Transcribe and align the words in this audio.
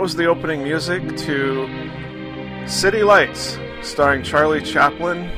that 0.00 0.04
was 0.04 0.16
the 0.16 0.24
opening 0.24 0.64
music 0.64 1.14
to 1.14 1.68
City 2.66 3.02
Lights, 3.02 3.58
starring 3.82 4.22
Charlie 4.22 4.62
Chaplin, 4.62 5.30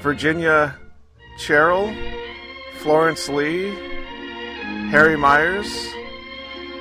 Virginia 0.00 0.78
Cherrill, 1.40 1.92
Florence 2.78 3.28
Lee, 3.28 3.74
Harry 4.90 5.16
Myers, 5.16 5.88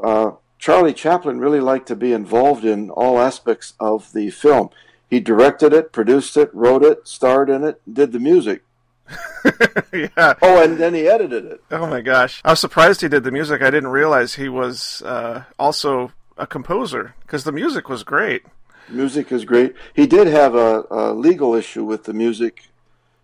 uh, 0.03 0.31
Charlie 0.59 0.93
Chaplin 0.93 1.39
really 1.39 1.61
liked 1.61 1.87
to 1.87 1.95
be 1.95 2.11
involved 2.11 2.65
in 2.65 2.89
all 2.89 3.19
aspects 3.19 3.73
of 3.79 4.11
the 4.11 4.29
film. 4.29 4.69
He 5.09 5.21
directed 5.21 5.73
it, 5.73 5.91
produced 5.93 6.35
it, 6.37 6.53
wrote 6.53 6.83
it, 6.83 7.07
starred 7.07 7.49
in 7.49 7.63
it, 7.63 7.81
did 7.91 8.11
the 8.11 8.19
music. 8.19 8.63
yeah. 9.93 10.35
Oh, 10.41 10.61
and 10.61 10.77
then 10.77 10.93
he 10.93 11.07
edited 11.07 11.45
it. 11.45 11.63
Oh 11.71 11.87
my 11.87 12.01
gosh, 12.01 12.41
I 12.45 12.51
was 12.51 12.59
surprised 12.59 13.01
he 13.01 13.07
did 13.07 13.23
the 13.23 13.31
music. 13.31 13.61
I 13.61 13.71
didn't 13.71 13.89
realize 13.89 14.35
he 14.35 14.49
was 14.49 15.01
uh, 15.03 15.45
also 15.57 16.11
a 16.37 16.45
composer 16.45 17.15
because 17.21 17.43
the 17.43 17.51
music 17.51 17.89
was 17.89 18.03
great. 18.03 18.43
Music 18.89 19.31
is 19.31 19.45
great. 19.45 19.73
He 19.95 20.05
did 20.05 20.27
have 20.27 20.55
a, 20.55 20.83
a 20.91 21.13
legal 21.13 21.55
issue 21.55 21.85
with 21.85 22.03
the 22.03 22.13
music 22.13 22.65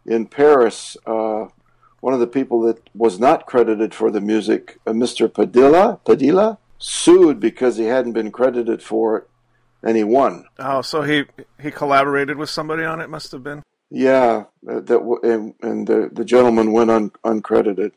in 0.05 0.25
Paris. 0.25 0.95
Uh, 1.05 1.47
one 1.99 2.13
of 2.13 2.19
the 2.19 2.27
people 2.27 2.61
that 2.61 2.89
was 2.95 3.19
not 3.19 3.45
credited 3.45 3.93
for 3.93 4.09
the 4.09 4.21
music, 4.21 4.79
uh, 4.87 4.91
Mr. 4.91 5.31
Padilla, 5.31 5.99
Padilla, 6.05 6.59
sued 6.77 7.39
because 7.39 7.77
he 7.77 7.85
hadn't 7.85 8.13
been 8.13 8.31
credited 8.31 8.81
for 8.81 9.17
it, 9.17 9.29
and 9.83 9.97
he 9.97 10.03
won. 10.03 10.45
Oh, 10.59 10.81
so 10.81 11.01
he 11.01 11.25
he 11.61 11.71
collaborated 11.71 12.37
with 12.37 12.49
somebody 12.49 12.83
on 12.83 13.01
it. 13.01 13.09
Must 13.09 13.31
have 13.31 13.43
been. 13.43 13.63
Yeah, 13.89 14.45
uh, 14.67 14.79
that 14.81 15.19
and, 15.23 15.53
and 15.61 15.87
the 15.87 16.09
the 16.11 16.25
gentleman 16.25 16.71
went 16.71 16.91
un, 16.91 17.11
uncredited. 17.23 17.91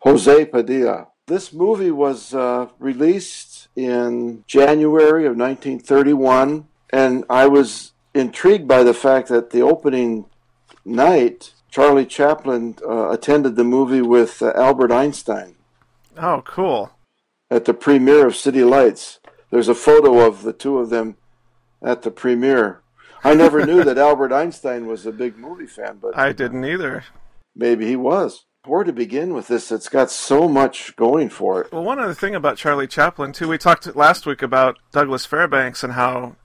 Jose 0.00 0.44
Padilla. 0.46 1.08
This 1.26 1.52
movie 1.52 1.90
was 1.90 2.32
uh, 2.32 2.68
released 2.78 3.68
in 3.76 4.44
January 4.46 5.26
of 5.26 5.36
1931, 5.36 6.66
and 6.90 7.24
I 7.28 7.46
was 7.46 7.92
intrigued 8.14 8.66
by 8.66 8.82
the 8.82 8.94
fact 8.94 9.28
that 9.28 9.50
the 9.50 9.60
opening 9.60 10.24
night, 10.84 11.52
Charlie 11.70 12.06
Chaplin 12.06 12.76
uh, 12.82 13.10
attended 13.10 13.56
the 13.56 13.64
movie 13.64 14.00
with 14.00 14.40
uh, 14.40 14.52
Albert 14.56 14.90
Einstein. 14.90 15.56
Oh, 16.16 16.42
cool. 16.46 16.90
At 17.50 17.64
the 17.64 17.74
premiere 17.74 18.26
of 18.26 18.36
City 18.36 18.62
Lights. 18.62 19.20
There's 19.50 19.68
a 19.68 19.74
photo 19.74 20.26
of 20.26 20.42
the 20.42 20.52
two 20.52 20.78
of 20.78 20.90
them 20.90 21.16
at 21.82 22.02
the 22.02 22.10
premiere. 22.10 22.82
I 23.24 23.34
never 23.34 23.64
knew 23.64 23.82
that 23.84 23.98
Albert 24.08 24.32
Einstein 24.32 24.86
was 24.86 25.06
a 25.06 25.12
big 25.12 25.38
movie 25.38 25.66
fan, 25.66 25.98
but 26.00 26.16
I 26.16 26.32
didn't 26.32 26.64
either. 26.64 27.04
Maybe 27.54 27.86
he 27.86 27.96
was 27.96 28.44
where 28.68 28.84
to 28.84 28.92
begin 28.92 29.32
with 29.34 29.48
this? 29.48 29.72
It's 29.72 29.88
got 29.88 30.10
so 30.10 30.48
much 30.48 30.94
going 30.96 31.30
for 31.30 31.62
it. 31.62 31.72
Well, 31.72 31.82
one 31.82 31.98
other 31.98 32.14
thing 32.14 32.34
about 32.34 32.58
Charlie 32.58 32.86
Chaplin 32.86 33.32
too, 33.32 33.48
we 33.48 33.58
talked 33.58 33.94
last 33.96 34.26
week 34.26 34.42
about 34.42 34.78
Douglas 34.92 35.26
Fairbanks 35.26 35.82
and 35.82 35.94
how 35.94 36.36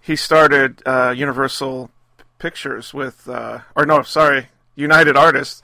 he 0.00 0.16
started 0.16 0.82
uh, 0.86 1.14
Universal 1.16 1.90
Pictures 2.38 2.94
with, 2.94 3.28
uh, 3.28 3.60
or 3.76 3.84
no, 3.84 4.02
sorry, 4.02 4.48
United 4.74 5.16
Artists 5.16 5.62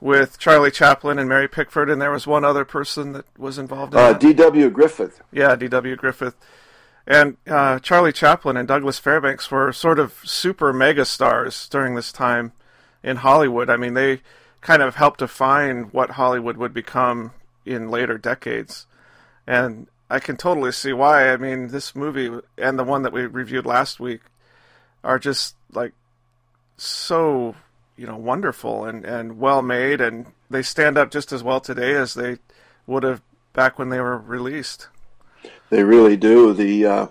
with 0.00 0.38
Charlie 0.38 0.70
Chaplin 0.70 1.18
and 1.18 1.28
Mary 1.28 1.48
Pickford, 1.48 1.90
and 1.90 2.00
there 2.00 2.10
was 2.10 2.26
one 2.26 2.44
other 2.44 2.64
person 2.64 3.12
that 3.12 3.26
was 3.36 3.58
involved 3.58 3.94
in 3.94 4.00
uh, 4.00 4.12
D.W. 4.12 4.70
Griffith. 4.70 5.20
Yeah, 5.32 5.56
D.W. 5.56 5.96
Griffith. 5.96 6.36
And 7.06 7.38
uh, 7.46 7.78
Charlie 7.78 8.12
Chaplin 8.12 8.56
and 8.56 8.68
Douglas 8.68 8.98
Fairbanks 8.98 9.50
were 9.50 9.72
sort 9.72 9.98
of 9.98 10.20
super 10.24 10.72
mega 10.72 11.04
stars 11.04 11.68
during 11.68 11.94
this 11.94 12.12
time 12.12 12.52
in 13.02 13.16
Hollywood. 13.16 13.70
I 13.70 13.76
mean, 13.76 13.94
they 13.94 14.20
kind 14.60 14.82
of 14.82 14.96
helped 14.96 15.20
define 15.20 15.84
what 15.84 16.10
Hollywood 16.10 16.56
would 16.58 16.74
become 16.74 17.32
in 17.64 17.90
later 17.90 18.18
decades. 18.18 18.86
And 19.46 19.86
I 20.10 20.18
can 20.20 20.36
totally 20.36 20.72
see 20.72 20.92
why. 20.92 21.32
I 21.32 21.36
mean, 21.36 21.68
this 21.68 21.94
movie 21.94 22.30
and 22.56 22.78
the 22.78 22.84
one 22.84 23.02
that 23.02 23.12
we 23.12 23.26
reviewed 23.26 23.66
last 23.66 24.00
week 24.00 24.20
are 25.02 25.18
just 25.18 25.54
like 25.72 25.92
so, 26.76 27.54
you 27.98 28.06
know, 28.06 28.16
wonderful 28.16 28.84
and, 28.84 29.04
and 29.04 29.38
well 29.38 29.60
made, 29.60 30.00
and 30.00 30.26
they 30.48 30.62
stand 30.62 30.96
up 30.96 31.10
just 31.10 31.32
as 31.32 31.42
well 31.42 31.60
today 31.60 31.94
as 31.94 32.14
they 32.14 32.38
would 32.86 33.02
have 33.02 33.20
back 33.52 33.78
when 33.78 33.88
they 33.88 34.00
were 34.00 34.16
released. 34.16 34.88
They 35.68 35.82
really 35.82 36.16
do. 36.16 36.54
The 36.54 36.86
uh, 36.86 37.06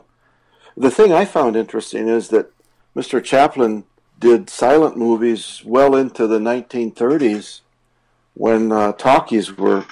the 0.75 0.89
thing 0.89 1.11
I 1.11 1.25
found 1.25 1.55
interesting 1.55 2.07
is 2.07 2.29
that 2.29 2.51
Mr. 2.95 3.23
Chaplin 3.23 3.83
did 4.19 4.49
silent 4.49 4.97
movies 4.97 5.61
well 5.65 5.95
into 5.95 6.25
the 6.25 6.39
1930s 6.39 7.61
when 8.33 8.71
uh, 8.71 8.93
talkies 8.93 9.57
were 9.57 9.85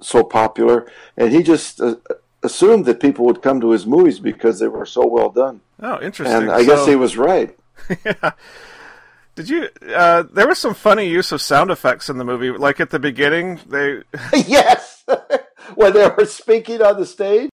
so 0.00 0.24
popular, 0.24 0.90
and 1.16 1.32
he 1.32 1.42
just 1.42 1.80
uh, 1.80 1.96
assumed 2.42 2.86
that 2.86 3.00
people 3.00 3.26
would 3.26 3.42
come 3.42 3.60
to 3.60 3.70
his 3.70 3.86
movies 3.86 4.18
because 4.18 4.58
they 4.58 4.68
were 4.68 4.86
so 4.86 5.06
well 5.06 5.30
done. 5.30 5.60
Oh, 5.80 6.00
interesting. 6.00 6.36
And 6.36 6.50
I 6.50 6.62
so, 6.62 6.66
guess 6.66 6.86
he 6.86 6.96
was 6.96 7.16
right. 7.16 7.56
yeah. 8.04 8.32
Did 9.38 9.50
you? 9.50 9.68
Uh, 9.94 10.24
there 10.32 10.48
was 10.48 10.58
some 10.58 10.74
funny 10.74 11.08
use 11.08 11.30
of 11.30 11.40
sound 11.40 11.70
effects 11.70 12.10
in 12.10 12.18
the 12.18 12.24
movie. 12.24 12.50
Like 12.50 12.80
at 12.80 12.90
the 12.90 12.98
beginning, 12.98 13.60
they. 13.68 14.02
yes, 14.34 15.04
when 15.76 15.92
they 15.92 16.08
were 16.08 16.24
speaking 16.24 16.82
on 16.82 16.98
the 16.98 17.06
stage. 17.06 17.48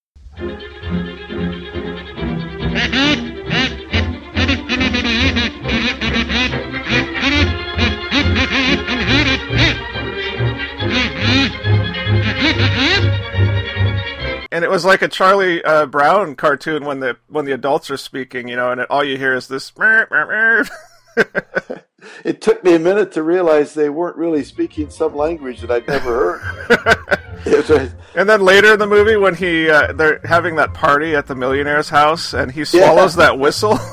and 14.51 14.63
it 14.63 14.71
was 14.71 14.85
like 14.85 15.03
a 15.03 15.07
Charlie 15.07 15.63
uh, 15.63 15.85
Brown 15.85 16.33
cartoon 16.33 16.83
when 16.83 16.99
the 16.99 17.17
when 17.27 17.45
the 17.45 17.51
adults 17.51 17.91
are 17.91 17.97
speaking, 17.97 18.47
you 18.47 18.55
know, 18.55 18.71
and 18.71 18.81
it, 18.81 18.87
all 18.89 19.03
you 19.03 19.19
hear 19.19 19.35
is 19.35 19.47
this. 19.47 19.71
it 22.23 22.41
took 22.41 22.63
me 22.63 22.75
a 22.75 22.79
minute 22.79 23.11
to 23.13 23.23
realize 23.23 23.73
they 23.73 23.89
weren't 23.89 24.17
really 24.17 24.43
speaking 24.43 24.89
some 24.89 25.15
language 25.15 25.61
that 25.61 25.71
I'd 25.71 25.87
never 25.87 26.39
heard. 26.39 27.99
and 28.15 28.29
then 28.29 28.41
later 28.41 28.73
in 28.73 28.79
the 28.79 28.87
movie, 28.87 29.15
when 29.15 29.35
he 29.35 29.69
uh, 29.69 29.93
they're 29.93 30.19
having 30.23 30.55
that 30.55 30.73
party 30.73 31.15
at 31.15 31.27
the 31.27 31.35
millionaire's 31.35 31.89
house, 31.89 32.33
and 32.33 32.51
he 32.51 32.65
swallows 32.65 33.15
yeah. 33.17 33.27
that 33.27 33.39
whistle. 33.39 33.77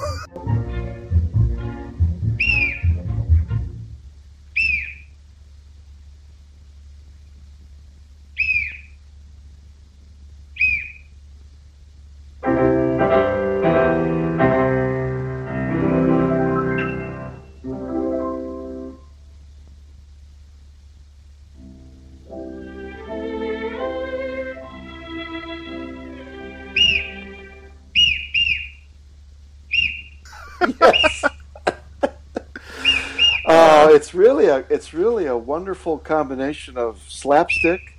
it's 34.83 34.93
really 34.93 35.27
a 35.27 35.37
wonderful 35.37 35.97
combination 35.97 36.77
of 36.77 37.05
slapstick, 37.07 37.95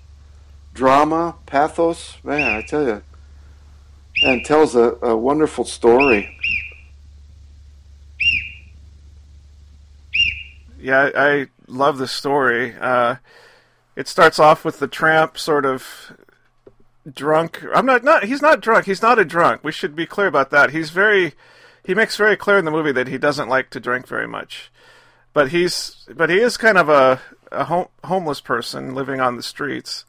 drama, 0.73 1.35
pathos. 1.45 2.17
Man, 2.25 2.57
I 2.57 2.61
tell 2.61 2.85
you, 2.85 3.01
and 4.23 4.43
tells 4.43 4.75
a, 4.75 4.97
a 5.01 5.15
wonderful 5.15 5.63
story. 5.63 6.37
Yeah, 10.77 11.09
I, 11.15 11.47
love 11.67 11.99
the 11.99 12.07
story. 12.09 12.75
Uh, 12.77 13.15
it 13.95 14.09
starts 14.09 14.37
off 14.37 14.65
with 14.65 14.79
the 14.79 14.87
tramp 14.89 15.37
sort 15.37 15.65
of 15.65 16.11
drunk. 17.09 17.63
I'm 17.73 17.85
not 17.85 18.03
not 18.03 18.25
he's 18.25 18.41
not 18.41 18.59
drunk. 18.59 18.87
He's 18.87 19.01
not 19.01 19.17
a 19.17 19.23
drunk. 19.23 19.63
We 19.63 19.71
should 19.71 19.95
be 19.95 20.05
clear 20.05 20.27
about 20.27 20.49
that. 20.49 20.71
He's 20.71 20.89
very 20.89 21.31
he 21.85 21.95
makes 21.95 22.17
very 22.17 22.35
clear 22.35 22.57
in 22.57 22.65
the 22.65 22.71
movie 22.71 22.91
that 22.91 23.07
he 23.07 23.17
doesn't 23.17 23.47
like 23.47 23.69
to 23.69 23.79
drink 23.79 24.05
very 24.05 24.27
much. 24.27 24.69
But 25.33 25.49
he's 25.49 26.05
but 26.15 26.29
he 26.29 26.39
is 26.39 26.57
kind 26.57 26.77
of 26.77 26.89
a 26.89 27.21
a 27.51 27.65
home, 27.65 27.87
homeless 28.03 28.41
person 28.41 28.93
living 28.93 29.19
on 29.19 29.35
the 29.35 29.43
streets. 29.43 30.05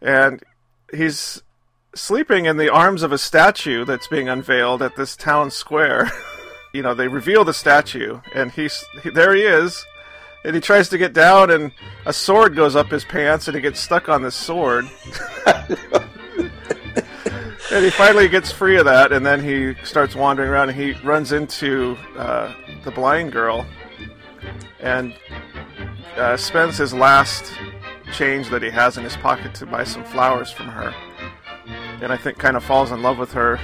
And 0.00 0.42
he's 0.92 1.42
sleeping 1.94 2.46
in 2.46 2.56
the 2.56 2.70
arms 2.70 3.02
of 3.02 3.12
a 3.12 3.18
statue 3.18 3.84
that's 3.84 4.08
being 4.08 4.28
unveiled 4.28 4.82
at 4.82 4.96
this 4.96 5.16
town 5.16 5.50
square. 5.50 6.10
you 6.72 6.82
know, 6.82 6.94
they 6.94 7.08
reveal 7.08 7.44
the 7.44 7.54
statue 7.54 8.20
and 8.34 8.52
he's 8.52 8.84
he, 9.02 9.10
there 9.10 9.34
he 9.34 9.42
is 9.42 9.84
and 10.44 10.54
he 10.54 10.60
tries 10.60 10.88
to 10.90 10.98
get 10.98 11.14
down, 11.14 11.50
and 11.50 11.72
a 12.04 12.12
sword 12.12 12.54
goes 12.54 12.76
up 12.76 12.90
his 12.90 13.04
pants, 13.04 13.48
and 13.48 13.54
he 13.54 13.62
gets 13.62 13.80
stuck 13.80 14.08
on 14.08 14.22
this 14.22 14.34
sword. 14.34 14.88
and 15.46 15.78
he 17.84 17.90
finally 17.90 18.28
gets 18.28 18.52
free 18.52 18.76
of 18.76 18.84
that, 18.84 19.10
and 19.10 19.24
then 19.24 19.42
he 19.42 19.74
starts 19.84 20.14
wandering 20.14 20.50
around, 20.50 20.68
and 20.68 20.78
he 20.78 20.92
runs 21.02 21.32
into 21.32 21.96
uh, 22.16 22.54
the 22.84 22.90
blind 22.90 23.32
girl, 23.32 23.64
and 24.84 25.14
uh, 26.16 26.36
spends 26.36 26.76
his 26.76 26.94
last 26.94 27.52
change 28.12 28.48
that 28.50 28.62
he 28.62 28.70
has 28.70 28.96
in 28.96 29.02
his 29.02 29.16
pocket 29.16 29.54
to 29.54 29.66
buy 29.66 29.82
some 29.82 30.04
flowers 30.04 30.52
from 30.52 30.66
her, 30.66 30.94
and 32.00 32.12
I 32.12 32.16
think 32.16 32.38
kind 32.38 32.56
of 32.56 32.62
falls 32.62 32.92
in 32.92 33.02
love 33.02 33.18
with 33.18 33.32
her 33.32 33.58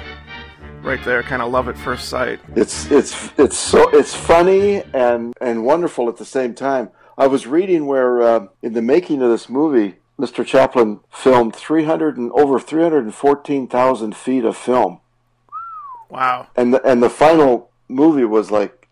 right 0.82 1.02
there, 1.04 1.22
kind 1.22 1.42
of 1.42 1.52
love 1.52 1.68
at 1.68 1.76
first 1.76 2.08
sight. 2.08 2.40
It's 2.56 2.90
it's 2.90 3.30
it's 3.38 3.56
so 3.56 3.88
it's 3.90 4.14
funny 4.14 4.82
and 4.94 5.34
and 5.40 5.64
wonderful 5.64 6.08
at 6.08 6.16
the 6.16 6.24
same 6.24 6.54
time. 6.54 6.90
I 7.18 7.26
was 7.26 7.46
reading 7.46 7.86
where 7.86 8.22
uh, 8.22 8.46
in 8.62 8.72
the 8.72 8.80
making 8.80 9.20
of 9.20 9.30
this 9.30 9.48
movie, 9.50 9.96
Mr. 10.18 10.44
Chaplin 10.44 11.00
filmed 11.10 11.54
300 11.54 12.16
and 12.16 12.32
over 12.32 12.58
314,000 12.58 14.16
feet 14.16 14.44
of 14.44 14.56
film. 14.56 15.00
Wow. 16.08 16.48
And 16.56 16.72
the, 16.72 16.82
and 16.86 17.02
the 17.02 17.10
final 17.10 17.70
movie 17.88 18.24
was 18.24 18.50
like 18.50 18.88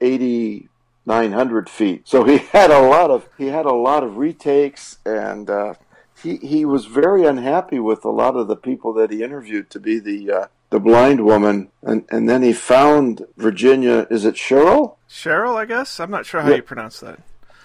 8,900 1.08 1.68
feet. 1.68 2.06
So 2.06 2.24
he 2.24 2.38
had 2.52 2.70
a 2.70 2.80
lot 2.80 3.10
of 3.10 3.28
he 3.38 3.46
had 3.46 3.66
a 3.66 3.74
lot 3.74 4.04
of 4.04 4.16
retakes 4.16 4.98
and. 5.04 5.48
Uh, 5.48 5.74
he, 6.22 6.36
he 6.38 6.64
was 6.64 6.86
very 6.86 7.24
unhappy 7.24 7.78
with 7.78 8.04
a 8.04 8.10
lot 8.10 8.34
of 8.34 8.48
the 8.48 8.56
people 8.56 8.92
that 8.94 9.12
he 9.12 9.22
interviewed 9.22 9.70
to 9.70 9.78
be 9.78 10.00
the 10.00 10.32
uh, 10.32 10.46
the 10.70 10.80
blind 10.80 11.24
woman, 11.24 11.70
and, 11.82 12.04
and 12.10 12.28
then 12.28 12.42
he 12.42 12.52
found 12.52 13.24
Virginia. 13.36 14.06
Is 14.10 14.24
it 14.24 14.34
Cheryl? 14.34 14.96
Cheryl, 15.08 15.54
I 15.54 15.64
guess. 15.64 15.98
I'm 16.00 16.10
not 16.10 16.26
sure 16.26 16.40
how 16.42 16.50
yeah. 16.50 16.56
you 16.56 16.62
pronounce 16.62 17.00
that. 17.00 17.20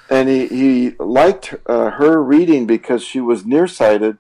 And 0.10 0.30
he 0.30 0.48
he 0.48 0.90
liked 1.00 1.56
uh, 1.66 1.92
her 1.92 2.22
reading 2.22 2.68
because 2.68 3.04
she 3.04 3.20
was 3.20 3.46
nearsighted, 3.46 4.20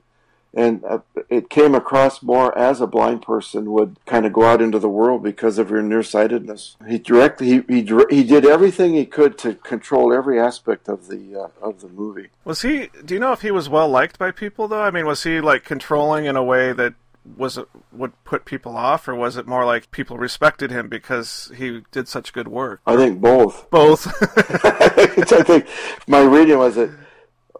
and 0.53 0.83
uh, 0.85 0.99
it 1.29 1.49
came 1.49 1.73
across 1.73 2.21
more 2.21 2.55
as 2.57 2.79
a 2.79 2.87
blind 2.87 3.21
person 3.21 3.71
would 3.71 3.97
kind 4.05 4.25
of 4.25 4.33
go 4.33 4.43
out 4.43 4.61
into 4.61 4.79
the 4.79 4.89
world 4.89 5.23
because 5.23 5.57
of 5.57 5.69
your 5.69 5.81
nearsightedness. 5.81 6.77
He 6.87 6.99
directed 6.99 7.45
he 7.45 7.61
he, 7.67 7.81
he 8.09 8.23
did 8.23 8.45
everything 8.45 8.93
he 8.93 9.05
could 9.05 9.37
to 9.39 9.55
control 9.55 10.13
every 10.13 10.39
aspect 10.39 10.87
of 10.87 11.07
the 11.07 11.35
uh, 11.35 11.65
of 11.65 11.81
the 11.81 11.89
movie. 11.89 12.29
Was 12.45 12.61
he? 12.61 12.89
Do 13.03 13.13
you 13.13 13.19
know 13.19 13.31
if 13.31 13.41
he 13.41 13.51
was 13.51 13.69
well 13.69 13.89
liked 13.89 14.19
by 14.19 14.31
people 14.31 14.67
though? 14.67 14.83
I 14.83 14.91
mean, 14.91 15.05
was 15.05 15.23
he 15.23 15.41
like 15.41 15.63
controlling 15.63 16.25
in 16.25 16.35
a 16.35 16.43
way 16.43 16.73
that 16.73 16.93
was 17.37 17.57
it 17.57 17.67
would 17.91 18.11
put 18.25 18.45
people 18.45 18.75
off, 18.75 19.07
or 19.07 19.15
was 19.15 19.37
it 19.37 19.47
more 19.47 19.65
like 19.65 19.91
people 19.91 20.17
respected 20.17 20.71
him 20.71 20.89
because 20.89 21.51
he 21.55 21.81
did 21.91 22.07
such 22.07 22.33
good 22.33 22.47
work? 22.47 22.81
I 22.85 22.95
think 22.95 23.21
both. 23.21 23.69
Both. 23.69 24.07
I 24.65 25.43
think 25.43 25.67
my 26.07 26.21
reading 26.21 26.57
was 26.57 26.75
that 26.75 26.91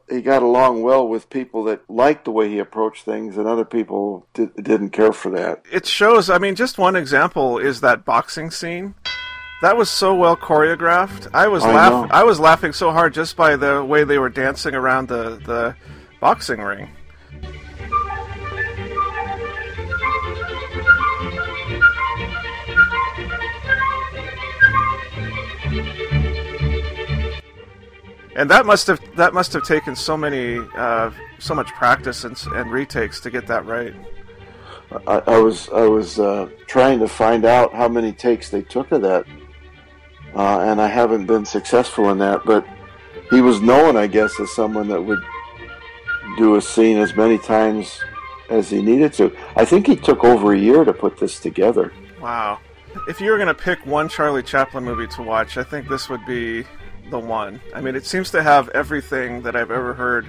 he 0.10 0.22
got 0.22 0.44
along 0.44 0.84
well 0.84 1.08
with 1.08 1.30
people 1.30 1.64
that 1.66 1.90
liked 1.90 2.26
the 2.26 2.32
way 2.32 2.50
he 2.50 2.60
approached 2.60 3.06
things, 3.06 3.38
and 3.38 3.48
other 3.48 3.66
people 3.66 4.28
did, 4.34 4.54
didn't 4.56 4.90
care 4.90 5.14
for 5.14 5.30
that. 5.32 5.64
It 5.72 5.86
shows. 5.86 6.30
I 6.30 6.38
mean, 6.38 6.56
just 6.56 6.78
one 6.78 6.96
example 6.96 7.58
is 7.58 7.82
that 7.82 8.06
boxing 8.06 8.52
scene. 8.52 8.96
That 9.62 9.78
was 9.78 9.90
so 9.90 10.14
well 10.14 10.36
choreographed. 10.36 11.34
I 11.34 11.48
was 11.48 11.64
laughing. 11.64 12.12
I 12.12 12.24
was 12.24 12.40
laughing 12.40 12.74
so 12.74 12.92
hard 12.92 13.14
just 13.14 13.38
by 13.38 13.56
the 13.56 13.84
way 13.84 14.04
they 14.04 14.20
were 14.20 14.30
dancing 14.30 14.76
around 14.76 15.08
the 15.08 15.38
the 15.46 15.76
boxing 16.20 16.60
ring. 16.60 16.90
And 28.36 28.50
that 28.50 28.66
must 28.66 28.88
have 28.88 29.00
that 29.16 29.34
must 29.34 29.54
have 29.54 29.64
taken 29.64 29.96
so 29.96 30.18
many 30.18 30.60
uh, 30.76 31.12
so 31.40 31.54
much 31.54 31.68
practice 31.74 32.24
and, 32.24 32.38
and 32.56 32.72
retakes 32.72 33.20
to 33.22 33.30
get 33.30 33.48
that 33.48 33.66
right. 33.66 33.94
I, 35.08 35.22
I 35.28 35.38
was 35.40 35.70
I 35.70 35.86
was 35.88 36.20
uh, 36.20 36.50
trying 36.68 37.00
to 37.00 37.08
find 37.08 37.46
out 37.46 37.74
how 37.74 37.88
many 37.88 38.12
takes 38.12 38.50
they 38.50 38.62
took 38.62 38.92
of 38.92 39.02
that, 39.02 39.26
uh, 40.36 40.60
and 40.62 40.82
I 40.82 40.88
haven't 40.88 41.26
been 41.26 41.46
successful 41.46 42.10
in 42.10 42.18
that. 42.20 42.46
But 42.46 42.66
he 43.30 43.42
was 43.42 43.62
known, 43.62 43.98
I 43.98 44.08
guess, 44.08 44.40
as 44.40 44.52
someone 44.52 44.88
that 44.90 45.02
would 45.02 45.24
do 46.38 46.56
a 46.56 46.62
scene 46.62 46.98
as 46.98 47.16
many 47.16 47.38
times 47.38 48.00
as 48.50 48.70
he 48.70 48.82
needed 48.82 49.14
to. 49.14 49.36
I 49.56 49.66
think 49.66 49.88
he 49.88 49.96
took 49.96 50.24
over 50.24 50.54
a 50.54 50.58
year 50.58 50.84
to 50.84 50.94
put 50.94 51.18
this 51.18 51.40
together. 51.40 51.94
Wow. 52.20 52.60
If 53.08 53.20
you 53.20 53.32
were 53.32 53.38
going 53.38 53.48
to 53.48 53.54
pick 53.56 53.86
one 53.86 54.08
Charlie 54.08 54.44
Chaplin 54.44 54.84
movie 54.84 55.08
to 55.08 55.24
watch, 55.24 55.58
I 55.58 55.64
think 55.64 55.90
this 55.90 56.10
would 56.10 56.26
be 56.26 56.64
the 57.10 57.20
one. 57.20 57.62
I 57.74 57.82
mean, 57.82 57.96
it 57.96 58.06
seems 58.06 58.32
to 58.32 58.44
have 58.44 58.70
everything 58.70 59.44
that 59.44 59.56
I've 59.56 59.72
ever 59.72 59.94
heard 59.94 60.28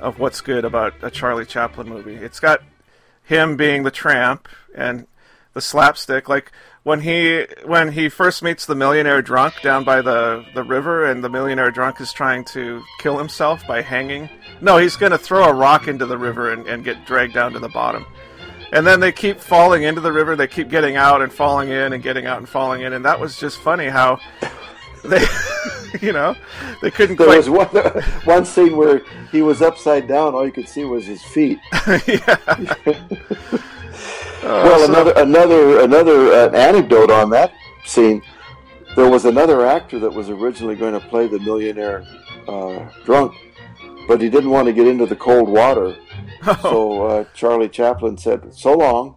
of 0.00 0.18
what's 0.18 0.40
good 0.40 0.64
about 0.64 0.94
a 1.02 1.10
Charlie 1.10 1.46
Chaplin 1.46 1.88
movie. 1.88 2.14
It's 2.14 2.40
got 2.40 2.62
him 3.22 3.56
being 3.56 3.82
the 3.82 3.90
tramp 3.90 4.48
and 4.74 5.06
the 5.52 5.60
slapstick. 5.60 6.28
Like 6.28 6.52
when 6.82 7.00
he 7.00 7.46
when 7.64 7.92
he 7.92 8.08
first 8.08 8.42
meets 8.42 8.66
the 8.66 8.74
millionaire 8.74 9.22
drunk 9.22 9.60
down 9.62 9.84
by 9.84 10.00
the 10.00 10.44
the 10.54 10.64
river 10.64 11.04
and 11.04 11.22
the 11.22 11.28
millionaire 11.28 11.70
drunk 11.70 12.00
is 12.00 12.12
trying 12.12 12.44
to 12.46 12.82
kill 13.00 13.18
himself 13.18 13.66
by 13.66 13.82
hanging. 13.82 14.28
No 14.60 14.78
he's 14.78 14.96
going 14.96 15.12
to 15.12 15.18
throw 15.18 15.44
a 15.44 15.54
rock 15.54 15.88
into 15.88 16.06
the 16.06 16.18
river 16.18 16.52
and, 16.52 16.66
and 16.66 16.84
get 16.84 17.06
dragged 17.06 17.34
down 17.34 17.52
to 17.52 17.58
the 17.58 17.68
bottom. 17.68 18.06
And 18.72 18.86
then 18.86 19.00
they 19.00 19.10
keep 19.10 19.40
falling 19.40 19.82
into 19.82 20.00
the 20.00 20.12
river. 20.12 20.36
They 20.36 20.46
keep 20.46 20.68
getting 20.68 20.96
out 20.96 21.22
and 21.22 21.32
falling 21.32 21.70
in 21.70 21.92
and 21.92 22.02
getting 22.02 22.26
out 22.26 22.38
and 22.38 22.48
falling 22.48 22.82
in. 22.82 22.92
And 22.92 23.04
that 23.04 23.18
was 23.18 23.36
just 23.36 23.58
funny 23.58 23.88
how 23.88 24.20
they, 25.02 25.18
you 26.00 26.12
know, 26.12 26.36
they 26.82 26.90
couldn't. 26.90 27.16
There 27.16 27.26
quite... 27.26 27.36
was 27.38 27.50
one 27.50 27.68
one 28.24 28.44
scene 28.44 28.76
where 28.76 29.02
he 29.30 29.42
was 29.42 29.62
upside 29.62 30.06
down. 30.06 30.34
All 30.34 30.44
you 30.44 30.52
could 30.52 30.68
see 30.68 30.84
was 30.84 31.06
his 31.06 31.22
feet. 31.22 31.58
yeah. 32.06 32.36
well, 34.42 34.78
so... 34.78 34.84
another 34.84 35.12
another 35.16 35.80
another 35.80 36.32
uh, 36.32 36.50
anecdote 36.50 37.10
on 37.10 37.30
that 37.30 37.52
scene. 37.84 38.22
There 38.96 39.08
was 39.08 39.24
another 39.24 39.66
actor 39.66 39.98
that 40.00 40.12
was 40.12 40.30
originally 40.30 40.74
going 40.74 40.94
to 40.94 41.00
play 41.00 41.28
the 41.28 41.38
millionaire 41.38 42.04
uh, 42.48 42.90
drunk, 43.04 43.34
but 44.08 44.20
he 44.20 44.28
didn't 44.28 44.50
want 44.50 44.66
to 44.66 44.72
get 44.72 44.86
into 44.86 45.06
the 45.06 45.16
cold 45.16 45.48
water. 45.48 45.96
Oh. 46.46 46.58
So 46.62 47.06
uh, 47.06 47.24
Charlie 47.34 47.68
Chaplin 47.68 48.16
said, 48.16 48.52
"So 48.54 48.74
long," 48.74 49.16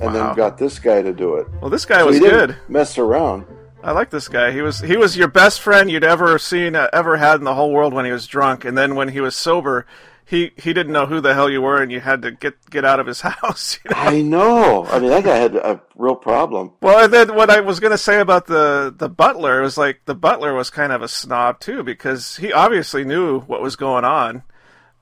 and 0.00 0.12
wow. 0.12 0.12
then 0.12 0.36
got 0.36 0.58
this 0.58 0.78
guy 0.78 1.02
to 1.02 1.12
do 1.12 1.36
it. 1.36 1.46
Well, 1.60 1.70
this 1.70 1.84
guy 1.84 1.98
so 1.98 2.06
was 2.06 2.18
good. 2.18 2.56
Mess 2.68 2.98
around. 2.98 3.46
I 3.84 3.92
like 3.92 4.08
this 4.08 4.28
guy. 4.28 4.50
He 4.50 4.62
was 4.62 4.80
he 4.80 4.96
was 4.96 5.14
your 5.14 5.28
best 5.28 5.60
friend 5.60 5.90
you'd 5.90 6.04
ever 6.04 6.38
seen 6.38 6.74
uh, 6.74 6.88
ever 6.90 7.18
had 7.18 7.36
in 7.36 7.44
the 7.44 7.54
whole 7.54 7.70
world 7.70 7.92
when 7.92 8.06
he 8.06 8.12
was 8.12 8.26
drunk, 8.26 8.64
and 8.64 8.78
then 8.78 8.94
when 8.94 9.10
he 9.10 9.20
was 9.20 9.36
sober, 9.36 9.84
he 10.24 10.52
he 10.56 10.72
didn't 10.72 10.92
know 10.92 11.04
who 11.04 11.20
the 11.20 11.34
hell 11.34 11.50
you 11.50 11.60
were, 11.60 11.82
and 11.82 11.92
you 11.92 12.00
had 12.00 12.22
to 12.22 12.30
get 12.30 12.54
get 12.70 12.86
out 12.86 12.98
of 12.98 13.06
his 13.06 13.20
house. 13.20 13.78
You 13.84 13.90
know? 13.90 13.96
I 13.96 14.22
know. 14.22 14.86
I 14.86 14.98
mean, 14.98 15.10
that 15.10 15.24
guy 15.24 15.36
had 15.36 15.56
a 15.56 15.82
real 15.96 16.16
problem. 16.16 16.72
Well, 16.80 17.04
and 17.04 17.12
then 17.12 17.34
what 17.34 17.50
I 17.50 17.60
was 17.60 17.78
going 17.78 17.90
to 17.90 17.98
say 17.98 18.20
about 18.20 18.46
the 18.46 18.94
the 18.96 19.10
butler 19.10 19.60
was 19.60 19.76
like 19.76 20.00
the 20.06 20.14
butler 20.14 20.54
was 20.54 20.70
kind 20.70 20.92
of 20.92 21.02
a 21.02 21.08
snob 21.08 21.60
too 21.60 21.82
because 21.82 22.36
he 22.36 22.54
obviously 22.54 23.04
knew 23.04 23.40
what 23.40 23.60
was 23.60 23.76
going 23.76 24.04
on, 24.04 24.44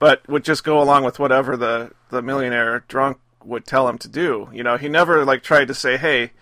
but 0.01 0.29
would 0.29 0.45
just 0.45 0.65
go 0.65 0.83
along 0.83 1.05
with 1.05 1.21
whatever 1.21 1.57
the 1.57 1.93
the 2.11 2.21
millionaire 2.21 2.85
drunk 2.89 3.19
would 3.45 3.65
tell 3.65 3.89
him 3.89 3.99
to 3.99 4.09
do. 4.09 4.49
You 4.53 4.65
know, 4.65 4.77
he 4.77 4.89
never 4.89 5.25
like 5.25 5.45
tried 5.45 5.69
to 5.69 5.75
say, 5.75 5.97
"Hey, 5.99 6.33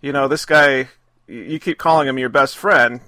you 0.00 0.12
know, 0.12 0.28
this 0.28 0.44
guy." 0.44 0.90
You 1.28 1.58
keep 1.58 1.78
calling 1.78 2.08
him 2.08 2.18
your 2.18 2.28
best 2.28 2.56
friend, 2.56 3.00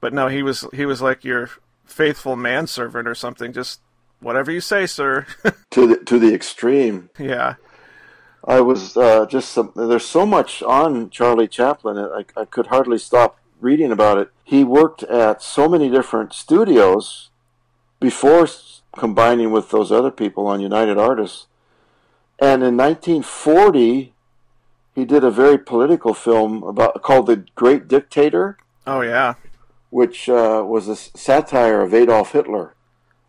but 0.00 0.12
no, 0.12 0.28
he 0.28 0.42
was 0.42 0.66
he 0.72 0.86
was 0.86 1.00
like 1.00 1.24
your 1.24 1.50
faithful 1.84 2.36
manservant 2.36 3.06
or 3.06 3.14
something. 3.14 3.52
Just 3.52 3.80
whatever 4.20 4.50
you 4.50 4.60
say, 4.60 4.86
sir. 4.86 5.26
to 5.70 5.86
the 5.86 5.96
to 6.04 6.18
the 6.18 6.34
extreme. 6.34 7.10
Yeah. 7.18 7.54
I 8.44 8.60
was 8.60 8.96
uh, 8.96 9.26
just 9.26 9.52
some, 9.52 9.70
there's 9.76 10.04
so 10.04 10.26
much 10.26 10.64
on 10.64 11.10
Charlie 11.10 11.46
Chaplin. 11.46 11.96
I, 11.96 12.24
I 12.36 12.44
could 12.44 12.66
hardly 12.66 12.98
stop 12.98 13.38
reading 13.62 13.92
about 13.92 14.18
it, 14.18 14.30
he 14.44 14.64
worked 14.64 15.04
at 15.04 15.42
so 15.42 15.68
many 15.68 15.88
different 15.88 16.34
studios 16.34 17.30
before 18.00 18.46
combining 18.96 19.52
with 19.52 19.70
those 19.70 19.90
other 19.90 20.10
people 20.10 20.46
on 20.46 20.60
United 20.60 20.98
Artists. 20.98 21.46
And 22.38 22.62
in 22.62 22.76
1940, 22.76 24.11
he 24.94 25.04
did 25.04 25.24
a 25.24 25.30
very 25.30 25.58
political 25.58 26.14
film 26.14 26.62
about 26.62 27.02
called 27.02 27.26
The 27.26 27.44
Great 27.54 27.88
Dictator. 27.88 28.58
Oh 28.86 29.00
yeah, 29.00 29.34
which 29.90 30.28
uh, 30.28 30.64
was 30.66 30.88
a 30.88 30.96
satire 30.96 31.82
of 31.82 31.94
Adolf 31.94 32.32
Hitler. 32.32 32.74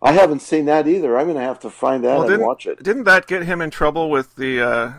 I 0.01 0.12
haven't 0.12 0.41
seen 0.41 0.65
that 0.65 0.88
either. 0.88 1.17
I'm 1.17 1.27
going 1.27 1.38
to 1.38 1.43
have 1.43 1.60
to 1.62 1.70
find 1.70 2.03
that 2.03 2.20
well, 2.20 2.29
and 2.29 2.43
watch 2.43 2.65
it. 2.65 2.84
Didn't 2.84 3.05
that 3.05 3.25
get 3.25 3.43
him 3.43 3.62
in 3.62 3.70
trouble 3.70 4.10
with 4.10 4.36
the? 4.36 4.62
Uh... 4.62 4.93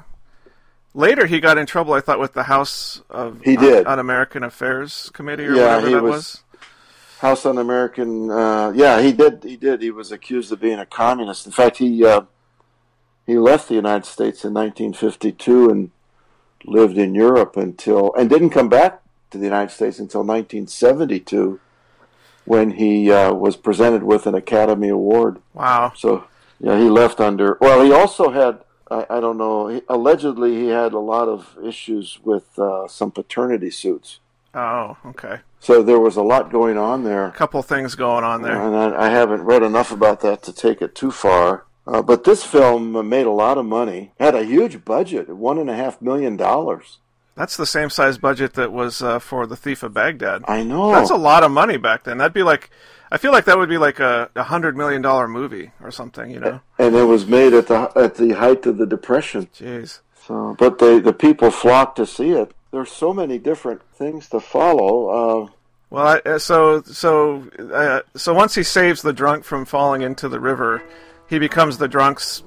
Later, 0.95 1.27
he 1.27 1.41
got 1.41 1.59
in 1.59 1.67
trouble. 1.67 1.93
I 1.93 2.01
thought 2.01 2.21
with 2.21 2.33
the 2.33 2.45
House 2.45 3.03
of 3.11 3.43
he 3.43 3.57
did. 3.57 3.87
Un- 3.87 3.99
american 3.99 4.45
Affairs 4.45 5.11
Committee 5.13 5.45
or 5.45 5.55
yeah, 5.55 5.77
whatever 5.77 5.91
that 5.91 6.03
was, 6.03 6.13
was. 6.13 6.43
House 7.19 7.45
on 7.45 7.59
American. 7.59 8.31
Uh, 8.31 8.73
yeah, 8.75 9.03
he 9.03 9.13
did. 9.13 9.43
He 9.43 9.57
did. 9.57 9.83
He 9.83 9.91
was 9.91 10.13
accused 10.13 10.53
of 10.53 10.61
being 10.61 10.79
a 10.79 10.87
communist. 10.87 11.47
In 11.47 11.53
fact, 11.53 11.79
he 11.79 12.05
uh, 12.05 12.23
he 13.27 13.37
left 13.37 13.69
the 13.69 13.75
United 13.75 14.07
States 14.07 14.45
in 14.45 14.55
1952 14.55 15.69
and 15.69 15.91
lived 16.65 16.99
in 16.99 17.15
Europe 17.15 17.57
until 17.57 18.15
and 18.15 18.29
didn't 18.29 18.51
come 18.51 18.69
back 18.69 19.03
to 19.31 19.39
the 19.39 19.45
United 19.45 19.73
States 19.73 19.99
until 19.99 20.21
1972 20.21 21.61
when 22.45 22.73
he 22.73 23.11
uh, 23.11 23.33
was 23.33 23.57
presented 23.57 24.03
with 24.03 24.27
an 24.27 24.35
Academy 24.35 24.89
Award. 24.89 25.41
Wow. 25.53 25.93
So, 25.97 26.25
yeah, 26.61 26.79
he 26.79 26.89
left 26.89 27.21
under. 27.21 27.59
Well, 27.61 27.83
he 27.85 27.93
also 27.93 28.31
had, 28.31 28.61
I, 28.91 29.07
I 29.09 29.21
don't 29.21 29.39
know, 29.39 29.69
he, 29.69 29.83
allegedly 29.89 30.55
he 30.55 30.69
had 30.69 30.93
a 30.93 30.99
lot 30.99 31.29
of 31.29 31.57
issues 31.65 32.19
with 32.23 32.59
uh, 32.59 32.87
some 32.89 33.11
paternity 33.11 33.71
suits. 33.71 34.21
Oh, 34.55 34.97
okay. 35.07 35.41
So 35.59 35.83
there 35.83 35.99
was 35.99 36.17
a 36.17 36.23
lot 36.23 36.53
going 36.53 36.77
on 36.77 37.05
there. 37.05 37.27
A 37.27 37.33
couple 37.33 37.63
things 37.63 37.95
going 37.95 38.23
on 38.23 38.43
there. 38.43 38.61
And 38.61 38.77
I, 38.77 39.07
I 39.07 39.09
haven't 39.09 39.43
read 39.43 39.63
enough 39.63 39.91
about 39.91 40.21
that 40.21 40.43
to 40.45 40.53
take 40.53 40.81
it 40.83 40.95
too 40.95 41.11
far. 41.11 41.65
Uh, 41.87 42.03
but 42.03 42.25
this 42.25 42.45
film 42.45 43.09
made 43.09 43.27
a 43.27 43.31
lot 43.31 43.59
of 43.59 43.67
money, 43.67 44.13
had 44.19 44.35
a 44.35 44.45
huge 44.45 44.85
budget, 44.85 45.29
one 45.29 45.59
and 45.59 45.69
a 45.69 45.75
half 45.75 46.01
million 46.01 46.37
dollars. 46.37 46.99
That's 47.37 47.57
the 47.57 47.67
same 47.67 47.91
size 47.91 48.17
budget 48.17 48.55
that 48.55 48.73
was 48.73 49.03
uh, 49.03 49.19
for 49.19 49.47
the 49.47 49.57
Thief 49.57 49.83
of 49.83 49.93
Baghdad. 49.93 50.45
I 50.47 50.63
know. 50.63 50.93
That's 50.93 51.11
a 51.11 51.17
lot 51.17 51.43
of 51.43 51.51
money 51.51 51.77
back 51.77 52.05
then. 52.05 52.19
That'd 52.19 52.33
be 52.33 52.45
like, 52.45 52.71
I 53.11 53.19
feel 53.19 53.33
like 53.33 53.45
that 53.47 53.59
would 53.59 53.69
be 53.69 53.79
like 53.79 53.99
a, 53.99 54.31
a 54.37 54.45
hundred 54.45 54.77
million 54.77 55.03
dollar 55.03 55.27
movie 55.27 55.73
or 55.83 55.91
something, 55.91 56.31
you 56.31 56.41
know. 56.41 56.61
And 56.79 56.95
it 56.95 57.05
was 57.05 57.27
made 57.27 57.53
at 57.53 57.67
the 57.67 57.91
at 57.97 58.15
the 58.15 58.33
height 58.33 58.65
of 58.67 58.79
the 58.79 58.87
depression. 58.87 59.49
Jeez. 59.55 60.01
So, 60.27 60.57
but 60.59 60.79
the 60.79 61.01
the 61.01 61.13
people 61.13 61.51
flocked 61.51 61.97
to 61.97 62.07
see 62.07 62.31
it. 62.31 62.55
There's 62.71 62.91
so 62.91 63.13
many 63.13 63.39
different 63.39 63.83
things 63.93 64.29
to 64.31 64.41
follow. 64.41 65.09
Uh, 65.09 65.49
well, 65.91 66.07
I, 66.07 66.29
uh, 66.29 66.39
so 66.39 66.83
so 66.83 67.49
uh, 67.59 68.01
so 68.17 68.33
once 68.33 68.55
he 68.55 68.63
saves 68.63 69.03
the 69.03 69.13
drunk 69.13 69.45
from 69.45 69.65
falling 69.65 70.03
into 70.03 70.29
the 70.29 70.41
river, 70.41 70.83
he 71.29 71.39
becomes 71.39 71.79
the 71.79 71.89
drunk's 71.89 72.43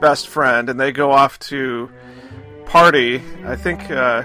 best 0.00 0.28
friend, 0.28 0.68
and 0.68 0.78
they 0.78 0.92
go 0.92 1.10
off 1.10 1.38
to 1.38 1.90
party. 2.66 3.22
I 3.44 3.56
think, 3.56 3.90
uh, 3.90 4.24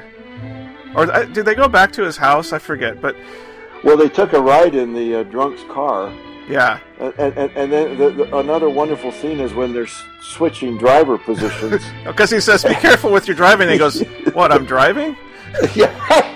or 0.95 1.11
uh, 1.11 1.25
did 1.25 1.45
they 1.45 1.55
go 1.55 1.67
back 1.67 1.91
to 1.93 2.03
his 2.03 2.17
house? 2.17 2.53
I 2.53 2.59
forget. 2.59 3.01
But 3.01 3.15
well, 3.83 3.97
they 3.97 4.09
took 4.09 4.33
a 4.33 4.41
ride 4.41 4.75
in 4.75 4.93
the 4.93 5.15
uh, 5.15 5.23
drunk's 5.23 5.63
car. 5.63 6.13
Yeah. 6.47 6.79
And, 6.99 7.13
and, 7.17 7.51
and 7.55 7.71
then 7.71 7.97
the, 7.97 8.09
the, 8.11 8.37
another 8.37 8.69
wonderful 8.69 9.11
scene 9.13 9.39
is 9.39 9.53
when 9.53 9.73
they're 9.73 9.87
switching 10.21 10.77
driver 10.77 11.17
positions. 11.17 11.81
Because 12.05 12.29
he 12.29 12.39
says, 12.39 12.63
"Be 12.63 12.75
careful 12.75 13.11
with 13.11 13.27
your 13.27 13.35
driving." 13.35 13.67
And 13.67 13.73
he 13.73 13.79
goes, 13.79 14.01
"What? 14.33 14.51
I'm 14.51 14.65
driving." 14.65 15.15
yeah, 15.75 15.93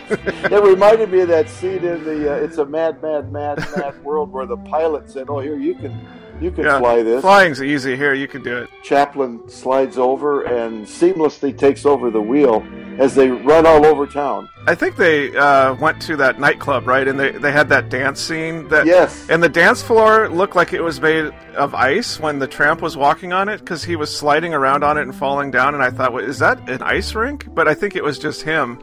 it 0.09 0.63
reminded 0.63 1.11
me 1.11 1.21
of 1.21 1.27
that 1.29 1.49
scene 1.49 1.83
in 1.83 2.03
the 2.03 2.33
uh, 2.33 2.35
"It's 2.35 2.57
a 2.57 2.65
Mad, 2.65 3.01
Mad, 3.01 3.31
Mad, 3.31 3.57
Mad 3.75 4.03
World" 4.03 4.31
where 4.31 4.45
the 4.45 4.57
pilot 4.57 5.09
said, 5.09 5.25
"Oh, 5.27 5.39
here 5.39 5.57
you 5.57 5.73
can 5.73 6.07
you 6.39 6.51
can 6.51 6.65
yeah, 6.65 6.79
fly 6.79 7.03
this. 7.03 7.21
Flying's 7.21 7.61
easy 7.61 7.95
here. 7.95 8.13
You 8.13 8.27
can 8.27 8.43
do 8.43 8.57
it. 8.57 8.69
Chaplin 8.83 9.47
slides 9.49 9.97
over 9.97 10.43
and 10.43 10.85
seamlessly 10.85 11.57
takes 11.57 11.85
over 11.85 12.11
the 12.11 12.21
wheel 12.21 12.65
as 12.99 13.15
they 13.15 13.29
run 13.29 13.65
all 13.65 13.85
over 13.85 14.05
town. 14.07 14.49
I 14.67 14.75
think 14.75 14.97
they 14.97 15.35
uh, 15.35 15.75
went 15.75 16.01
to 16.03 16.15
that 16.17 16.39
nightclub, 16.39 16.87
right? 16.87 17.07
And 17.07 17.19
they, 17.19 17.31
they 17.31 17.51
had 17.51 17.69
that 17.69 17.89
dance 17.89 18.19
scene. 18.19 18.67
That 18.69 18.85
yes. 18.85 19.27
And 19.29 19.41
the 19.41 19.49
dance 19.49 19.81
floor 19.81 20.29
looked 20.29 20.55
like 20.55 20.73
it 20.73 20.81
was 20.81 20.99
made 20.99 21.25
of 21.55 21.73
ice 21.73 22.19
when 22.19 22.39
the 22.39 22.47
tramp 22.47 22.81
was 22.81 22.97
walking 22.97 23.33
on 23.33 23.49
it 23.49 23.59
because 23.59 23.83
he 23.83 23.95
was 23.95 24.15
sliding 24.15 24.53
around 24.53 24.83
on 24.83 24.97
it 24.97 25.03
and 25.03 25.15
falling 25.15 25.51
down. 25.51 25.73
And 25.73 25.83
I 25.83 25.89
thought, 25.89 26.13
well, 26.13 26.23
is 26.23 26.39
that 26.39 26.69
an 26.69 26.81
ice 26.81 27.15
rink? 27.15 27.53
But 27.53 27.67
I 27.67 27.73
think 27.73 27.95
it 27.95 28.03
was 28.03 28.19
just 28.19 28.41
him. 28.41 28.81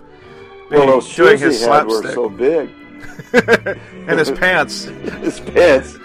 Well, 0.71 0.87
those 0.87 1.09
shoes 1.09 1.41
he 1.41 1.67
had 1.67 1.87
were 1.87 2.03
so 2.13 2.29
big. 2.29 2.71
and 3.33 4.19
his 4.19 4.31
pants. 4.31 4.85
his 5.21 5.41
pants. 5.41 5.97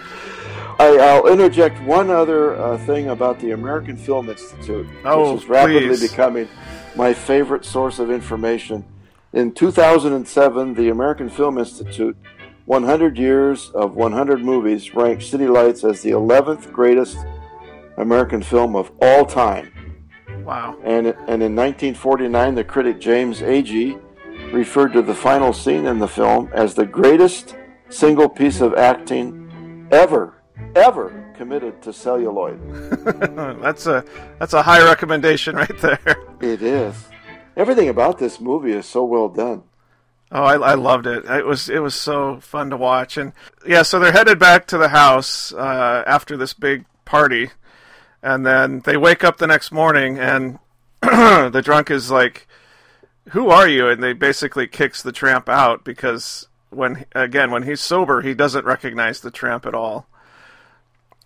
I, 0.80 1.20
will 1.20 1.28
interject 1.28 1.80
one 1.82 2.10
other 2.10 2.54
uh, 2.54 2.78
thing 2.78 3.08
about 3.08 3.38
the 3.38 3.50
American 3.50 3.96
Film 3.96 4.30
Institute, 4.30 4.86
oh, 5.04 5.34
which 5.34 5.42
is 5.42 5.48
rapidly 5.48 5.88
please. 5.88 6.10
becoming 6.10 6.48
my 6.96 7.12
favorite 7.12 7.64
source 7.64 7.98
of 7.98 8.10
information. 8.10 8.84
In 9.32 9.52
2007, 9.52 10.74
the 10.74 10.88
American 10.88 11.28
Film 11.28 11.58
Institute 11.58 12.16
100 12.64 13.18
Years 13.18 13.70
of 13.74 13.94
100 13.94 14.42
Movies 14.42 14.94
ranked 14.94 15.22
City 15.22 15.46
Lights 15.46 15.84
as 15.84 16.00
the 16.00 16.10
11th 16.12 16.72
greatest 16.72 17.18
American 17.98 18.42
film 18.42 18.74
of 18.74 18.90
all 19.02 19.26
time. 19.26 19.72
Wow. 20.44 20.78
And, 20.82 21.08
and 21.08 21.42
in 21.42 21.54
1949, 21.54 22.54
the 22.54 22.64
critic 22.64 22.98
James 22.98 23.40
Agee 23.40 24.00
referred 24.50 24.94
to 24.94 25.02
the 25.02 25.14
final 25.14 25.52
scene 25.52 25.86
in 25.86 25.98
the 25.98 26.08
film 26.08 26.48
as 26.54 26.74
the 26.74 26.86
greatest 26.86 27.54
single 27.90 28.28
piece 28.28 28.60
of 28.62 28.74
acting 28.74 29.88
ever 29.92 30.39
ever 30.74 31.32
committed 31.36 31.82
to 31.82 31.92
celluloid. 31.92 32.60
that's 33.62 33.86
a 33.86 34.04
that's 34.38 34.52
a 34.52 34.62
high 34.62 34.84
recommendation 34.84 35.56
right 35.56 35.78
there. 35.80 36.16
It 36.40 36.62
is. 36.62 37.08
Everything 37.56 37.88
about 37.88 38.18
this 38.18 38.40
movie 38.40 38.72
is 38.72 38.86
so 38.86 39.04
well 39.04 39.28
done. 39.28 39.62
Oh, 40.32 40.44
I, 40.44 40.54
I 40.54 40.74
loved 40.74 41.06
it. 41.06 41.24
It 41.24 41.44
was 41.44 41.68
it 41.68 41.80
was 41.80 41.94
so 41.94 42.38
fun 42.40 42.70
to 42.70 42.76
watch, 42.76 43.16
and 43.16 43.32
yeah. 43.66 43.82
So 43.82 43.98
they're 43.98 44.12
headed 44.12 44.38
back 44.38 44.66
to 44.68 44.78
the 44.78 44.90
house 44.90 45.52
uh, 45.52 46.04
after 46.06 46.36
this 46.36 46.54
big 46.54 46.84
party, 47.04 47.50
and 48.22 48.46
then 48.46 48.80
they 48.80 48.96
wake 48.96 49.24
up 49.24 49.38
the 49.38 49.48
next 49.48 49.72
morning, 49.72 50.18
and 50.18 50.60
the 51.02 51.62
drunk 51.64 51.90
is 51.90 52.12
like, 52.12 52.46
"Who 53.30 53.50
are 53.50 53.66
you?" 53.66 53.88
And 53.88 54.00
they 54.00 54.12
basically 54.12 54.68
kicks 54.68 55.02
the 55.02 55.10
tramp 55.12 55.48
out 55.48 55.84
because 55.84 56.46
when 56.70 57.06
again 57.12 57.50
when 57.50 57.64
he's 57.64 57.80
sober, 57.80 58.22
he 58.22 58.32
doesn't 58.32 58.64
recognize 58.64 59.20
the 59.20 59.32
tramp 59.32 59.66
at 59.66 59.74
all. 59.74 60.06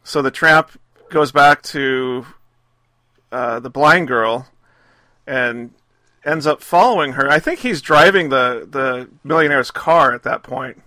So 0.05 0.23
the 0.23 0.31
tramp 0.31 0.71
goes 1.11 1.33
back 1.33 1.63
to 1.63 2.27
uh, 3.33 3.59
the 3.59 3.71
blind 3.71 4.07
girl 4.07 4.47
and 5.27 5.73
ends 6.25 6.47
up 6.47 6.63
following 6.63 7.13
her. 7.13 7.29
I 7.29 7.39
think 7.39 7.61
he's 7.61 7.81
driving 7.81 8.29
the, 8.29 8.69
the 8.71 9.09
millionaire's 9.25 9.71
car 9.71 10.15
at 10.15 10.23
that 10.23 10.43
point. 10.43 10.83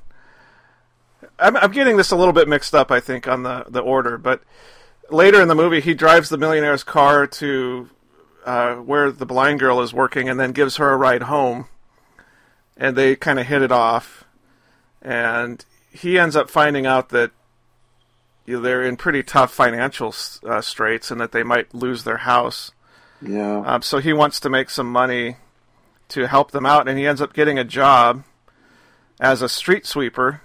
I'm, 1.39 1.57
I'm 1.57 1.71
getting 1.71 1.97
this 1.97 2.11
a 2.11 2.15
little 2.15 2.33
bit 2.33 2.47
mixed 2.47 2.73
up, 2.73 2.91
I 2.91 2.99
think, 2.99 3.27
on 3.27 3.43
the, 3.43 3.65
the 3.67 3.81
order, 3.81 4.17
but 4.17 4.41
later 5.09 5.41
in 5.41 5.47
the 5.47 5.55
movie, 5.55 5.81
he 5.81 5.93
drives 5.93 6.29
the 6.29 6.37
millionaire's 6.37 6.83
car 6.83 7.27
to 7.27 7.89
uh, 8.45 8.75
where 8.75 9.11
the 9.11 9.25
blind 9.25 9.59
girl 9.59 9.81
is 9.81 9.93
working 9.93 10.29
and 10.29 10.39
then 10.39 10.51
gives 10.51 10.77
her 10.77 10.91
a 10.91 10.97
ride 10.97 11.23
home. 11.23 11.67
And 12.75 12.95
they 12.95 13.15
kind 13.15 13.39
of 13.39 13.47
hit 13.47 13.61
it 13.61 13.71
off. 13.71 14.25
And 15.01 15.63
he 15.91 16.19
ends 16.19 16.35
up 16.35 16.49
finding 16.49 16.85
out 16.85 17.09
that 17.09 17.31
you 18.47 18.55
know, 18.55 18.61
they're 18.61 18.83
in 18.83 18.95
pretty 18.95 19.21
tough 19.21 19.53
financial 19.53 20.15
uh, 20.43 20.61
straits 20.61 21.11
and 21.11 21.21
that 21.21 21.33
they 21.33 21.43
might 21.43 21.75
lose 21.75 22.03
their 22.03 22.17
house. 22.17 22.71
Yeah. 23.21 23.59
Um, 23.59 23.81
so 23.81 23.99
he 23.99 24.13
wants 24.13 24.39
to 24.39 24.49
make 24.49 24.69
some 24.69 24.91
money 24.91 25.35
to 26.09 26.27
help 26.27 26.51
them 26.51 26.65
out, 26.65 26.87
and 26.87 26.97
he 26.97 27.05
ends 27.05 27.21
up 27.21 27.33
getting 27.33 27.59
a 27.59 27.65
job 27.65 28.23
as 29.19 29.41
a 29.41 29.49
street 29.49 29.85
sweeper. 29.85 30.41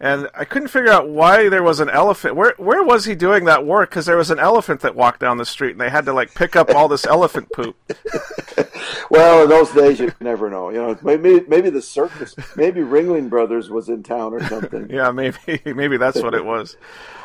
And 0.00 0.28
I 0.34 0.44
couldn't 0.44 0.68
figure 0.68 0.90
out 0.90 1.08
why 1.08 1.48
there 1.48 1.62
was 1.62 1.80
an 1.80 1.88
elephant. 1.88 2.36
Where 2.36 2.54
where 2.58 2.82
was 2.82 3.06
he 3.06 3.14
doing 3.14 3.44
that 3.44 3.64
work? 3.64 3.90
Because 3.90 4.04
there 4.04 4.16
was 4.16 4.30
an 4.30 4.38
elephant 4.38 4.80
that 4.80 4.94
walked 4.94 5.20
down 5.20 5.38
the 5.38 5.46
street, 5.46 5.72
and 5.72 5.80
they 5.80 5.88
had 5.88 6.04
to 6.06 6.12
like 6.12 6.34
pick 6.34 6.56
up 6.56 6.70
all 6.70 6.88
this 6.88 7.06
elephant 7.06 7.50
poop. 7.52 7.76
well, 9.10 9.42
in 9.42 9.48
those 9.48 9.70
days, 9.72 10.00
you 10.00 10.12
never 10.20 10.50
know. 10.50 10.70
You 10.70 10.78
know, 10.78 10.98
maybe 11.02 11.44
maybe 11.48 11.70
the 11.70 11.82
circus, 11.82 12.34
maybe 12.56 12.80
Ringling 12.80 13.28
Brothers 13.28 13.70
was 13.70 13.88
in 13.88 14.02
town 14.02 14.34
or 14.34 14.44
something. 14.44 14.88
yeah, 14.90 15.10
maybe 15.10 15.60
maybe 15.64 15.96
that's 15.96 16.22
what 16.22 16.34
it 16.34 16.44
was. 16.44 16.76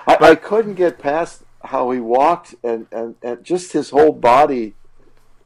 I, 0.07 0.17
but, 0.17 0.31
I 0.31 0.35
couldn't 0.35 0.75
get 0.75 0.99
past 0.99 1.43
how 1.63 1.91
he 1.91 1.99
walked 1.99 2.55
and, 2.63 2.87
and, 2.91 3.15
and 3.21 3.43
just 3.43 3.73
his 3.73 3.91
whole 3.91 4.13
body 4.13 4.73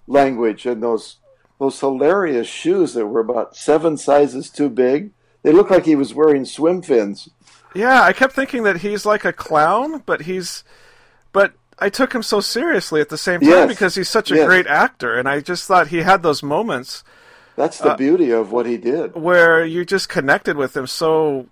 language 0.08 0.66
and 0.66 0.82
those 0.82 1.18
those 1.60 1.80
hilarious 1.80 2.48
shoes 2.48 2.94
that 2.94 3.08
were 3.08 3.22
about 3.22 3.56
seven 3.56 3.98
sizes 3.98 4.50
too 4.50 4.70
big. 4.70 5.12
They 5.42 5.52
looked 5.52 5.72
like 5.72 5.86
he 5.86 5.96
was 5.96 6.14
wearing 6.14 6.44
swim 6.46 6.82
fins. 6.82 7.30
Yeah, 7.74 8.02
I 8.02 8.14
kept 8.14 8.34
thinking 8.34 8.64
that 8.64 8.78
he's 8.78 9.06
like 9.06 9.26
a 9.26 9.34
clown, 9.34 10.04
but 10.06 10.22
he's 10.22 10.64
but 11.32 11.54
I 11.78 11.90
took 11.90 12.14
him 12.14 12.24
so 12.24 12.40
seriously 12.40 13.02
at 13.02 13.10
the 13.10 13.18
same 13.18 13.42
time 13.42 13.50
yes. 13.50 13.68
because 13.70 13.96
he's 13.96 14.10
such 14.10 14.32
a 14.32 14.36
yes. 14.36 14.46
great 14.46 14.68
actor 14.68 15.18
and 15.18 15.28
I 15.28 15.42
just 15.42 15.68
thought 15.68 15.88
he 15.88 15.98
had 15.98 16.24
those 16.24 16.42
moments 16.42 17.04
That's 17.56 17.80
the 17.80 17.92
uh, 17.92 17.98
beauty 17.98 18.32
of 18.32 18.52
what 18.52 18.66
he 18.66 18.78
did. 18.78 19.16
Where 19.16 19.66
you 19.66 19.84
just 19.84 20.08
connected 20.08 20.56
with 20.56 20.76
him 20.76 20.88
so 20.88 21.48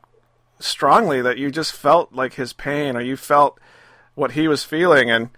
strongly 0.60 1.22
that 1.22 1.38
you 1.38 1.52
just 1.52 1.74
felt 1.74 2.14
like 2.14 2.36
his 2.36 2.54
pain 2.54 2.96
or 2.96 3.02
you 3.02 3.18
felt 3.18 3.60
what 4.16 4.32
he 4.32 4.48
was 4.48 4.64
feeling 4.64 5.10
and 5.12 5.30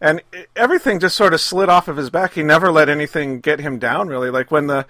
and 0.00 0.20
everything 0.54 1.00
just 1.00 1.16
sort 1.16 1.32
of 1.32 1.40
slid 1.40 1.70
off 1.70 1.88
of 1.88 1.96
his 1.96 2.10
back. 2.10 2.34
He 2.34 2.42
never 2.42 2.70
let 2.70 2.90
anything 2.90 3.40
get 3.40 3.60
him 3.60 3.78
down 3.78 4.08
really. 4.08 4.28
Like 4.28 4.50
when 4.50 4.66
the 4.66 4.86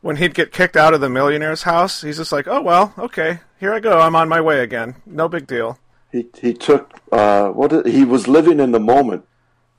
when 0.00 0.16
he'd 0.16 0.34
get 0.34 0.52
kicked 0.52 0.76
out 0.76 0.94
of 0.94 1.00
the 1.00 1.08
millionaire's 1.08 1.62
house, 1.62 2.02
he's 2.02 2.16
just 2.16 2.32
like, 2.32 2.48
"Oh 2.48 2.62
well, 2.62 2.92
okay, 2.98 3.40
here 3.60 3.72
I 3.72 3.80
go. 3.80 4.00
I'm 4.00 4.16
on 4.16 4.28
my 4.28 4.40
way 4.40 4.60
again. 4.60 4.96
No 5.06 5.28
big 5.28 5.46
deal." 5.46 5.78
He 6.16 6.26
he 6.40 6.54
took 6.54 6.98
uh, 7.12 7.48
what 7.48 7.70
did, 7.70 7.86
he 7.86 8.04
was 8.04 8.26
living 8.26 8.58
in 8.58 8.72
the 8.72 8.80
moment. 8.80 9.26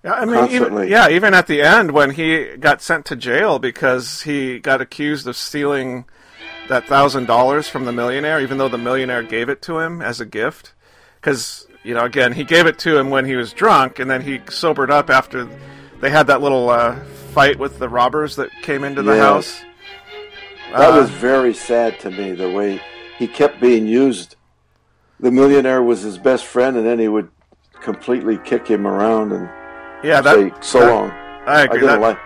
Yeah, 0.04 0.14
I 0.14 0.26
mean, 0.26 0.52
even, 0.52 0.88
yeah, 0.88 1.10
even 1.10 1.34
at 1.34 1.48
the 1.48 1.62
end 1.62 1.92
when 1.92 2.12
he 2.12 2.56
got 2.58 2.82
sent 2.82 3.06
to 3.08 3.16
jail 3.16 3.58
because 3.58 4.22
he 4.22 4.60
got 4.60 4.80
accused 4.80 5.28
of 5.28 5.36
stealing 5.36 6.06
that 6.70 6.86
thousand 6.86 7.26
dollars 7.26 7.68
from 7.68 7.86
the 7.86 7.92
millionaire, 7.92 8.40
even 8.40 8.58
though 8.60 8.70
the 8.70 8.78
millionaire 8.78 9.24
gave 9.24 9.50
it 9.50 9.62
to 9.64 9.80
him 9.80 10.02
as 10.02 10.22
a 10.22 10.26
gift, 10.26 10.74
because 11.16 11.68
you 11.84 11.96
know, 11.96 12.06
again, 12.06 12.34
he 12.34 12.44
gave 12.44 12.68
it 12.68 12.78
to 12.80 12.98
him 12.98 13.10
when 13.10 13.26
he 13.26 13.36
was 13.36 13.52
drunk, 13.52 13.98
and 13.98 14.10
then 14.10 14.22
he 14.22 14.40
sobered 14.50 14.92
up 14.92 15.10
after 15.10 15.50
they 16.02 16.10
had 16.12 16.28
that 16.28 16.42
little 16.42 16.70
uh, 16.70 16.96
fight 17.34 17.58
with 17.58 17.80
the 17.80 17.90
robbers 17.90 18.36
that 18.36 18.52
came 18.62 18.84
into 18.84 19.02
the 19.02 19.18
house. 19.18 19.64
That 20.72 20.94
uh, 20.94 21.02
was 21.02 21.10
very 21.10 21.56
sad 21.56 22.00
to 22.02 22.12
me. 22.12 22.34
The 22.34 22.52
way 22.52 22.80
he 23.18 23.28
kept 23.28 23.60
being 23.60 23.88
used. 23.88 24.37
The 25.20 25.32
millionaire 25.32 25.82
was 25.82 26.02
his 26.02 26.18
best 26.18 26.46
friend, 26.46 26.78
and 26.78 26.86
then 26.86 27.00
he 27.00 27.08
would 27.08 27.30
completely 27.82 28.38
kick 28.38 28.68
him 28.68 28.86
around 28.86 29.32
and 29.32 29.50
yeah, 30.04 30.22
that, 30.22 30.36
say, 30.36 30.54
"So 30.62 30.80
that, 30.80 30.94
long." 30.94 31.12
I 31.48 31.62
agree. 31.64 31.84
I 31.84 31.92
that, 31.92 32.02
like... 32.02 32.20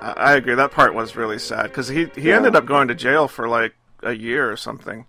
I 0.00 0.34
agree. 0.34 0.54
That 0.54 0.72
part 0.72 0.94
was 0.94 1.16
really 1.16 1.38
sad 1.38 1.64
because 1.64 1.88
he 1.88 2.06
he 2.14 2.28
yeah. 2.28 2.36
ended 2.36 2.56
up 2.56 2.66
going 2.66 2.88
to 2.88 2.94
jail 2.94 3.28
for 3.28 3.48
like 3.48 3.74
a 4.02 4.12
year 4.12 4.50
or 4.50 4.56
something. 4.56 5.06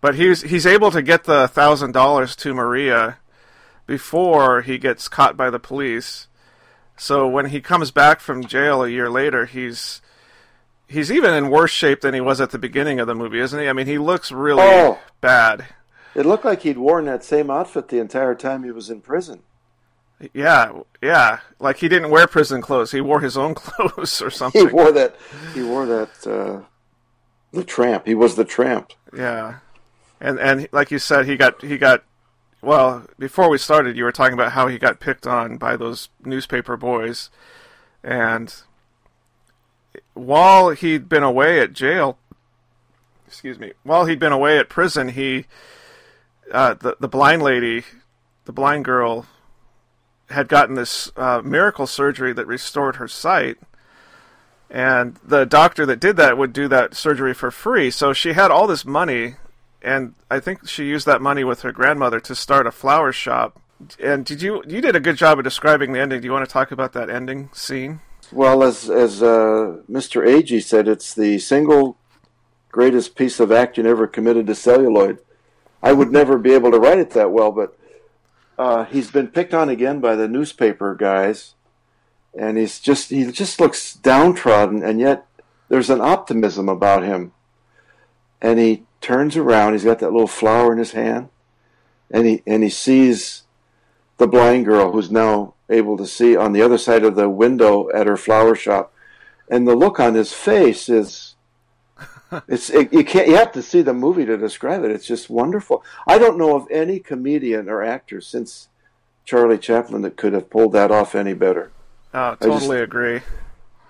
But 0.00 0.14
he's 0.16 0.42
he's 0.42 0.66
able 0.66 0.90
to 0.90 1.02
get 1.02 1.24
the 1.24 1.48
thousand 1.48 1.92
dollars 1.92 2.36
to 2.36 2.54
Maria 2.54 3.18
before 3.86 4.62
he 4.62 4.78
gets 4.78 5.08
caught 5.08 5.36
by 5.36 5.50
the 5.50 5.58
police. 5.58 6.28
So 6.96 7.26
when 7.26 7.46
he 7.46 7.60
comes 7.60 7.90
back 7.90 8.20
from 8.20 8.44
jail 8.44 8.82
a 8.82 8.88
year 8.88 9.10
later, 9.10 9.46
he's 9.46 10.00
he's 10.88 11.10
even 11.10 11.32
in 11.34 11.50
worse 11.50 11.70
shape 11.70 12.00
than 12.00 12.14
he 12.14 12.20
was 12.20 12.40
at 12.40 12.50
the 12.50 12.58
beginning 12.58 13.00
of 13.00 13.06
the 13.06 13.14
movie, 13.14 13.40
isn't 13.40 13.58
he? 13.58 13.68
I 13.68 13.72
mean, 13.72 13.86
he 13.86 13.98
looks 13.98 14.32
really 14.32 14.62
oh, 14.62 15.00
bad. 15.20 15.66
It 16.14 16.26
looked 16.26 16.44
like 16.44 16.62
he'd 16.62 16.78
worn 16.78 17.06
that 17.06 17.24
same 17.24 17.50
outfit 17.50 17.88
the 17.88 17.98
entire 17.98 18.34
time 18.34 18.62
he 18.62 18.70
was 18.70 18.90
in 18.90 19.00
prison. 19.00 19.42
Yeah, 20.32 20.80
yeah. 21.02 21.40
Like 21.58 21.78
he 21.78 21.88
didn't 21.88 22.10
wear 22.10 22.26
prison 22.26 22.62
clothes; 22.62 22.92
he 22.92 23.00
wore 23.00 23.20
his 23.20 23.36
own 23.36 23.54
clothes 23.56 24.22
or 24.22 24.30
something. 24.30 24.68
He 24.68 24.72
wore 24.72 24.92
that. 24.92 25.16
He 25.52 25.62
wore 25.62 25.86
that. 25.86 26.26
Uh, 26.26 26.64
the 27.52 27.64
tramp. 27.64 28.06
He 28.06 28.14
was 28.14 28.36
the 28.36 28.44
tramp. 28.44 28.92
Yeah, 29.16 29.58
and 30.20 30.38
and 30.38 30.68
like 30.72 30.90
you 30.90 30.98
said, 30.98 31.26
he 31.26 31.36
got 31.36 31.62
he 31.62 31.78
got. 31.78 32.04
Well, 32.62 33.04
before 33.18 33.50
we 33.50 33.58
started, 33.58 33.96
you 33.96 34.04
were 34.04 34.12
talking 34.12 34.32
about 34.32 34.52
how 34.52 34.68
he 34.68 34.78
got 34.78 34.98
picked 34.98 35.26
on 35.26 35.58
by 35.58 35.76
those 35.76 36.08
newspaper 36.24 36.78
boys, 36.78 37.28
and 38.02 38.54
while 40.14 40.70
he'd 40.70 41.08
been 41.08 41.22
away 41.22 41.60
at 41.60 41.72
jail, 41.72 42.18
excuse 43.26 43.58
me, 43.58 43.72
while 43.82 44.06
he'd 44.06 44.18
been 44.18 44.32
away 44.32 44.58
at 44.58 44.68
prison, 44.68 45.08
he, 45.10 45.46
uh, 46.52 46.74
the 46.74 46.96
the 47.00 47.08
blind 47.08 47.42
lady, 47.42 47.84
the 48.44 48.52
blind 48.52 48.84
girl, 48.84 49.26
had 50.30 50.48
gotten 50.48 50.74
this 50.74 51.10
uh, 51.16 51.42
miracle 51.44 51.86
surgery 51.86 52.32
that 52.32 52.46
restored 52.46 52.96
her 52.96 53.08
sight, 53.08 53.58
and 54.70 55.16
the 55.24 55.44
doctor 55.44 55.84
that 55.86 56.00
did 56.00 56.16
that 56.16 56.38
would 56.38 56.52
do 56.52 56.68
that 56.68 56.94
surgery 56.94 57.34
for 57.34 57.50
free. 57.50 57.90
So 57.90 58.12
she 58.12 58.32
had 58.32 58.50
all 58.50 58.66
this 58.66 58.84
money, 58.84 59.34
and 59.82 60.14
I 60.30 60.40
think 60.40 60.68
she 60.68 60.86
used 60.86 61.06
that 61.06 61.20
money 61.20 61.44
with 61.44 61.62
her 61.62 61.72
grandmother 61.72 62.20
to 62.20 62.34
start 62.34 62.66
a 62.66 62.72
flower 62.72 63.12
shop. 63.12 63.60
And 64.00 64.24
did 64.24 64.40
you 64.42 64.62
you 64.66 64.80
did 64.80 64.96
a 64.96 65.00
good 65.00 65.16
job 65.16 65.38
of 65.38 65.44
describing 65.44 65.92
the 65.92 66.00
ending? 66.00 66.20
Do 66.20 66.26
you 66.26 66.32
want 66.32 66.48
to 66.48 66.52
talk 66.52 66.70
about 66.70 66.92
that 66.92 67.10
ending 67.10 67.50
scene? 67.52 68.00
Well, 68.34 68.64
as 68.64 68.90
as 68.90 69.22
uh, 69.22 69.78
Mr. 69.88 70.26
Agee 70.26 70.60
said, 70.60 70.88
it's 70.88 71.14
the 71.14 71.38
single 71.38 71.96
greatest 72.72 73.14
piece 73.14 73.38
of 73.38 73.52
acting 73.52 73.86
ever 73.86 74.08
committed 74.08 74.48
to 74.48 74.56
celluloid. 74.56 75.20
I 75.80 75.92
would 75.92 76.10
never 76.20 76.36
be 76.36 76.52
able 76.52 76.72
to 76.72 76.80
write 76.80 76.98
it 76.98 77.10
that 77.10 77.30
well, 77.30 77.52
but 77.52 77.78
uh, 78.58 78.86
he's 78.86 79.12
been 79.12 79.28
picked 79.28 79.54
on 79.54 79.68
again 79.68 80.00
by 80.00 80.16
the 80.16 80.26
newspaper 80.26 80.96
guys, 80.96 81.54
and 82.36 82.58
he's 82.58 82.80
just 82.80 83.10
he 83.10 83.30
just 83.30 83.60
looks 83.60 83.94
downtrodden, 83.94 84.82
and 84.82 84.98
yet 84.98 85.28
there's 85.68 85.90
an 85.90 86.00
optimism 86.00 86.68
about 86.68 87.04
him. 87.04 87.30
And 88.42 88.58
he 88.58 88.82
turns 89.00 89.36
around. 89.36 89.74
He's 89.74 89.84
got 89.84 90.00
that 90.00 90.10
little 90.10 90.26
flower 90.26 90.72
in 90.72 90.78
his 90.78 90.90
hand, 90.90 91.28
and 92.10 92.26
he 92.26 92.42
and 92.48 92.64
he 92.64 92.68
sees 92.68 93.44
the 94.16 94.26
blind 94.26 94.64
girl 94.64 94.90
who's 94.90 95.08
now 95.08 95.54
able 95.68 95.96
to 95.96 96.06
see 96.06 96.36
on 96.36 96.52
the 96.52 96.62
other 96.62 96.78
side 96.78 97.04
of 97.04 97.14
the 97.14 97.28
window 97.28 97.88
at 97.92 98.06
her 98.06 98.16
flower 98.16 98.54
shop, 98.54 98.92
and 99.50 99.66
the 99.66 99.74
look 99.74 100.00
on 100.00 100.14
his 100.14 100.32
face 100.32 100.88
is 100.88 101.34
it's 102.48 102.70
it, 102.70 102.92
you 102.92 103.04
can't 103.04 103.28
you 103.28 103.36
have 103.36 103.52
to 103.52 103.62
see 103.62 103.82
the 103.82 103.94
movie 103.94 104.24
to 104.24 104.36
describe 104.36 104.84
it. 104.84 104.90
It's 104.90 105.06
just 105.06 105.30
wonderful. 105.30 105.84
I 106.06 106.18
don't 106.18 106.38
know 106.38 106.56
of 106.56 106.66
any 106.70 106.98
comedian 106.98 107.68
or 107.68 107.82
actor 107.82 108.20
since 108.20 108.68
Charlie 109.24 109.58
Chaplin 109.58 110.02
that 110.02 110.16
could 110.16 110.32
have 110.32 110.50
pulled 110.50 110.72
that 110.72 110.90
off 110.90 111.14
any 111.14 111.34
better. 111.34 111.70
Oh, 112.12 112.36
totally 112.40 112.78
just, 112.78 112.84
agree. 112.84 113.20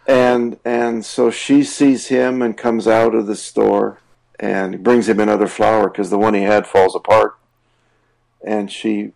And 0.07 0.59
and 0.65 1.05
so 1.05 1.31
she 1.31 1.63
sees 1.63 2.09
him 2.09 2.43
and 2.43 2.57
comes 2.57 2.87
out 2.87 3.15
of 3.15 3.27
the 3.27 3.37
store 3.37 4.01
and 4.39 4.83
brings 4.83 5.09
him 5.09 5.21
another 5.21 5.47
flower 5.47 5.89
because 5.89 6.11
the 6.11 6.19
one 6.19 6.35
he 6.35 6.43
had 6.43 6.67
falls 6.67 6.95
apart. 6.95 7.37
And 8.47 8.71
she 8.71 9.13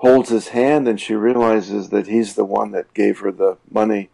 holds 0.00 0.30
his 0.30 0.48
hand 0.48 0.88
and 0.88 0.98
she 0.98 1.14
realizes 1.14 1.90
that 1.90 2.06
he's 2.06 2.34
the 2.34 2.44
one 2.44 2.70
that 2.70 2.94
gave 2.94 3.18
her 3.18 3.30
the 3.30 3.58
money 3.70 4.08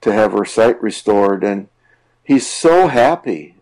to 0.00 0.10
have 0.10 0.32
her 0.32 0.46
sight 0.46 0.82
restored. 0.82 1.44
And 1.44 1.68
he's 2.24 2.46
so 2.46 2.88
happy. 2.88 3.56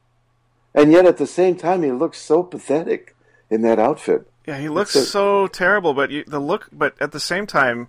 And 0.73 0.93
yet 0.93 1.05
at 1.05 1.17
the 1.17 1.27
same 1.27 1.57
time 1.57 1.83
he 1.83 1.91
looks 1.91 2.21
so 2.21 2.45
pathetic 2.45 3.17
in 3.51 3.63
that 3.63 3.81
outfit. 3.81 4.31
Yeah 4.47 4.59
he 4.59 4.69
looks 4.69 4.95
a, 4.95 5.05
so 5.05 5.49
terrible 5.49 5.95
but 5.95 6.13
you, 6.13 6.23
the 6.29 6.39
look 6.39 6.69
but 6.71 6.95
at 7.01 7.11
the 7.11 7.19
same 7.19 7.45
time 7.45 7.89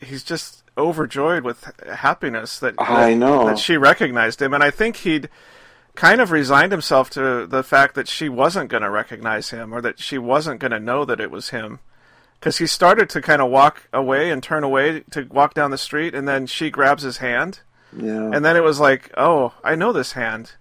he's 0.00 0.24
just 0.24 0.64
overjoyed 0.76 1.44
with 1.44 1.70
happiness 1.86 2.58
that, 2.58 2.76
that 2.76 2.90
I 2.90 3.14
know. 3.14 3.46
that 3.46 3.60
she 3.60 3.76
recognized 3.76 4.42
him. 4.42 4.52
And 4.52 4.64
I 4.64 4.70
think 4.72 4.96
he'd 4.96 5.28
kind 5.94 6.20
of 6.20 6.32
resigned 6.32 6.72
himself 6.72 7.08
to 7.10 7.46
the 7.46 7.62
fact 7.62 7.94
that 7.94 8.08
she 8.08 8.28
wasn't 8.28 8.68
going 8.68 8.82
to 8.82 8.90
recognize 8.90 9.50
him 9.50 9.72
or 9.72 9.80
that 9.80 10.00
she 10.00 10.18
wasn't 10.18 10.58
going 10.58 10.72
to 10.72 10.80
know 10.80 11.04
that 11.04 11.20
it 11.20 11.30
was 11.30 11.50
him 11.50 11.78
because 12.42 12.58
he 12.58 12.66
started 12.66 13.08
to 13.08 13.22
kind 13.22 13.40
of 13.40 13.52
walk 13.52 13.88
away 13.92 14.28
and 14.32 14.42
turn 14.42 14.64
away 14.64 15.04
to 15.12 15.22
walk 15.30 15.54
down 15.54 15.70
the 15.70 15.78
street, 15.78 16.12
and 16.12 16.26
then 16.26 16.44
she 16.48 16.70
grabs 16.70 17.04
his 17.04 17.18
hand. 17.18 17.60
Yeah. 17.96 18.32
And 18.34 18.44
then 18.44 18.56
it 18.56 18.64
was 18.64 18.80
like, 18.80 19.12
oh, 19.16 19.54
I 19.62 19.76
know 19.76 19.92
this 19.92 20.14
hand, 20.14 20.54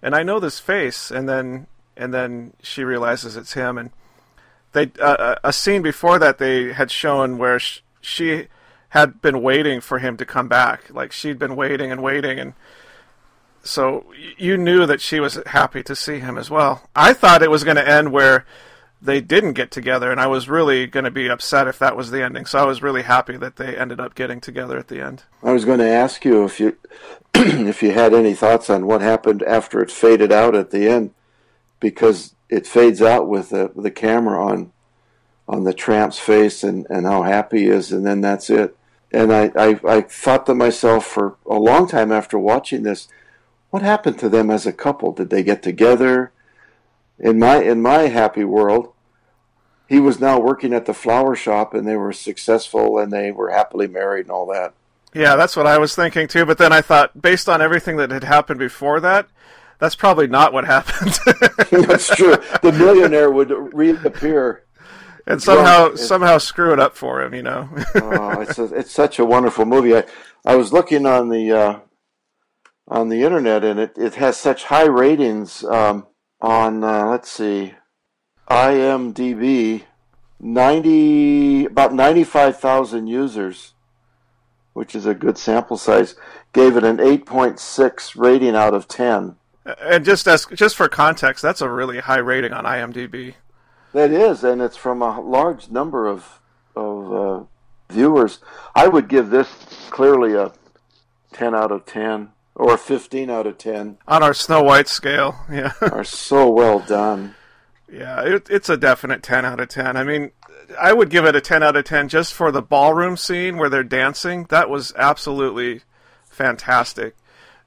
and 0.00 0.16
I 0.16 0.22
know 0.22 0.40
this 0.40 0.58
face, 0.58 1.10
and 1.10 1.28
then 1.28 1.66
and 1.98 2.14
then 2.14 2.54
she 2.62 2.82
realizes 2.82 3.36
it's 3.36 3.52
him, 3.52 3.76
and 3.76 3.90
they 4.72 4.90
uh, 4.98 5.04
uh 5.04 5.34
a 5.44 5.52
scene 5.52 5.82
before 5.82 6.18
that 6.18 6.38
they 6.38 6.72
had 6.72 6.90
shown 6.90 7.36
where 7.36 7.58
sh- 7.58 7.80
she 8.00 8.46
had 8.90 9.20
been 9.20 9.42
waiting 9.42 9.82
for 9.82 9.98
him 9.98 10.16
to 10.16 10.24
come 10.24 10.48
back, 10.48 10.88
like 10.88 11.12
she'd 11.12 11.38
been 11.38 11.56
waiting 11.56 11.92
and 11.92 12.02
waiting, 12.02 12.38
and 12.38 12.54
so 13.62 14.06
you 14.38 14.56
knew 14.56 14.86
that 14.86 15.02
she 15.02 15.20
was 15.20 15.38
happy 15.44 15.82
to 15.82 15.94
see 15.94 16.20
him 16.20 16.38
as 16.38 16.48
well. 16.48 16.88
I 16.96 17.12
thought 17.12 17.42
it 17.42 17.50
was 17.50 17.64
going 17.64 17.76
to 17.76 17.86
end 17.86 18.12
where 18.12 18.46
they 19.00 19.20
didn't 19.20 19.52
get 19.52 19.70
together, 19.70 20.10
and 20.10 20.20
I 20.20 20.26
was 20.26 20.48
really 20.48 20.86
going 20.86 21.04
to 21.04 21.10
be 21.10 21.28
upset 21.28 21.68
if 21.68 21.78
that 21.78 21.96
was 21.96 22.10
the 22.10 22.22
ending. 22.22 22.46
So 22.46 22.58
I 22.58 22.64
was 22.64 22.82
really 22.82 23.02
happy 23.02 23.36
that 23.36 23.56
they 23.56 23.76
ended 23.76 24.00
up 24.00 24.14
getting 24.14 24.40
together 24.40 24.76
at 24.76 24.88
the 24.88 25.00
end. 25.00 25.24
I 25.42 25.52
was 25.52 25.64
going 25.64 25.78
to 25.78 25.88
ask 25.88 26.24
you 26.24 26.44
if 26.44 26.58
you 26.58 26.76
if 27.34 27.82
you 27.82 27.92
had 27.92 28.12
any 28.12 28.34
thoughts 28.34 28.68
on 28.68 28.86
what 28.86 29.00
happened 29.00 29.42
after 29.42 29.80
it 29.80 29.90
faded 29.90 30.32
out 30.32 30.54
at 30.54 30.70
the 30.70 30.88
end, 30.88 31.12
because 31.80 32.34
it 32.48 32.66
fades 32.66 33.00
out 33.00 33.28
with 33.28 33.50
the 33.50 33.70
the 33.76 33.90
camera 33.90 34.44
on 34.44 34.72
on 35.48 35.64
the 35.64 35.72
tramp's 35.72 36.18
face 36.18 36.62
and, 36.62 36.86
and 36.90 37.06
how 37.06 37.22
happy 37.22 37.60
he 37.60 37.66
is, 37.66 37.90
and 37.90 38.04
then 38.04 38.20
that's 38.20 38.50
it. 38.50 38.76
And 39.10 39.32
I, 39.32 39.50
I, 39.56 39.80
I 39.88 40.00
thought 40.02 40.44
to 40.46 40.54
myself 40.54 41.06
for 41.06 41.36
a 41.46 41.54
long 41.54 41.88
time 41.88 42.12
after 42.12 42.38
watching 42.38 42.82
this, 42.82 43.08
what 43.70 43.82
happened 43.82 44.18
to 44.18 44.28
them 44.28 44.50
as 44.50 44.66
a 44.66 44.72
couple? 44.72 45.12
Did 45.12 45.30
they 45.30 45.42
get 45.42 45.62
together? 45.62 46.32
In 47.18 47.38
my 47.38 47.62
in 47.62 47.82
my 47.82 48.02
happy 48.02 48.44
world, 48.44 48.92
he 49.88 50.00
was 50.00 50.20
now 50.20 50.38
working 50.38 50.72
at 50.72 50.86
the 50.86 50.94
flower 50.94 51.34
shop, 51.34 51.74
and 51.74 51.86
they 51.86 51.96
were 51.96 52.12
successful, 52.12 52.98
and 52.98 53.12
they 53.12 53.30
were 53.30 53.50
happily 53.50 53.86
married, 53.86 54.26
and 54.26 54.30
all 54.30 54.46
that. 54.46 54.74
Yeah, 55.14 55.36
that's 55.36 55.56
what 55.56 55.66
I 55.66 55.78
was 55.78 55.94
thinking 55.94 56.28
too. 56.28 56.44
But 56.44 56.58
then 56.58 56.72
I 56.72 56.80
thought, 56.80 57.20
based 57.20 57.48
on 57.48 57.62
everything 57.62 57.96
that 57.96 58.10
had 58.10 58.24
happened 58.24 58.58
before 58.58 59.00
that, 59.00 59.28
that's 59.78 59.94
probably 59.94 60.26
not 60.26 60.52
what 60.52 60.64
happened. 60.64 61.18
that's 61.86 62.14
true. 62.14 62.36
The 62.62 62.72
millionaire 62.72 63.30
would 63.30 63.50
reappear 63.72 64.64
and 65.28 65.42
somehow 65.42 65.94
somehow 65.94 66.38
screw 66.38 66.72
it 66.72 66.80
up 66.80 66.96
for 66.96 67.22
him. 67.22 67.34
You 67.34 67.42
know. 67.42 67.68
oh, 67.96 68.40
it's 68.40 68.58
a, 68.58 68.64
it's 68.74 68.92
such 68.92 69.18
a 69.18 69.24
wonderful 69.24 69.64
movie. 69.64 69.96
I 69.96 70.04
I 70.44 70.56
was 70.56 70.72
looking 70.72 71.06
on 71.06 71.28
the 71.28 71.52
uh, 71.52 71.78
on 72.88 73.08
the 73.10 73.22
internet, 73.22 73.62
and 73.62 73.78
it, 73.78 73.96
it 73.96 74.14
has 74.14 74.36
such 74.36 74.64
high 74.64 74.86
ratings 74.86 75.62
um, 75.64 76.06
on 76.40 76.84
uh, 76.84 77.06
let's 77.06 77.30
see, 77.30 77.74
IMDb, 78.50 79.82
ninety 80.40 81.64
about 81.66 81.92
ninety 81.92 82.24
five 82.24 82.58
thousand 82.58 83.06
users, 83.06 83.74
which 84.72 84.94
is 84.94 85.06
a 85.06 85.14
good 85.14 85.38
sample 85.38 85.76
size. 85.76 86.14
Gave 86.52 86.76
it 86.76 86.84
an 86.84 87.00
eight 87.00 87.26
point 87.26 87.58
six 87.58 88.16
rating 88.16 88.56
out 88.56 88.74
of 88.74 88.88
ten. 88.88 89.36
And 89.80 90.04
just 90.04 90.26
as 90.26 90.46
just 90.46 90.76
for 90.76 90.88
context, 90.88 91.42
that's 91.42 91.60
a 91.60 91.68
really 91.68 91.98
high 91.98 92.18
rating 92.18 92.52
on 92.52 92.64
IMDb. 92.64 93.34
That 93.92 94.10
is, 94.10 94.44
and 94.44 94.62
it's 94.62 94.76
from 94.76 95.02
a 95.02 95.20
large 95.20 95.70
number 95.70 96.06
of 96.06 96.40
of 96.74 97.12
uh, 97.12 97.44
viewers. 97.92 98.38
I 98.74 98.88
would 98.88 99.08
give 99.08 99.30
this 99.30 99.48
clearly 99.90 100.34
a 100.34 100.52
ten 101.32 101.54
out 101.54 101.72
of 101.72 101.84
ten 101.84 102.30
or 102.58 102.76
fifteen 102.76 103.30
out 103.30 103.46
of 103.46 103.58
ten 103.58 103.98
on 104.06 104.22
our 104.22 104.34
Snow 104.34 104.62
White 104.62 104.88
scale. 104.88 105.36
Yeah, 105.50 105.72
are 105.80 106.04
so 106.04 106.50
well 106.50 106.80
done. 106.80 107.34
Yeah, 107.90 108.22
it, 108.22 108.48
it's 108.50 108.68
a 108.68 108.76
definite 108.76 109.22
ten 109.22 109.44
out 109.44 109.60
of 109.60 109.68
ten. 109.68 109.96
I 109.96 110.04
mean, 110.04 110.32
I 110.78 110.92
would 110.92 111.08
give 111.08 111.24
it 111.24 111.36
a 111.36 111.40
ten 111.40 111.62
out 111.62 111.76
of 111.76 111.84
ten 111.84 112.08
just 112.08 112.34
for 112.34 112.52
the 112.52 112.62
ballroom 112.62 113.16
scene 113.16 113.56
where 113.56 113.70
they're 113.70 113.82
dancing. 113.82 114.44
That 114.50 114.68
was 114.68 114.92
absolutely 114.96 115.82
fantastic, 116.28 117.16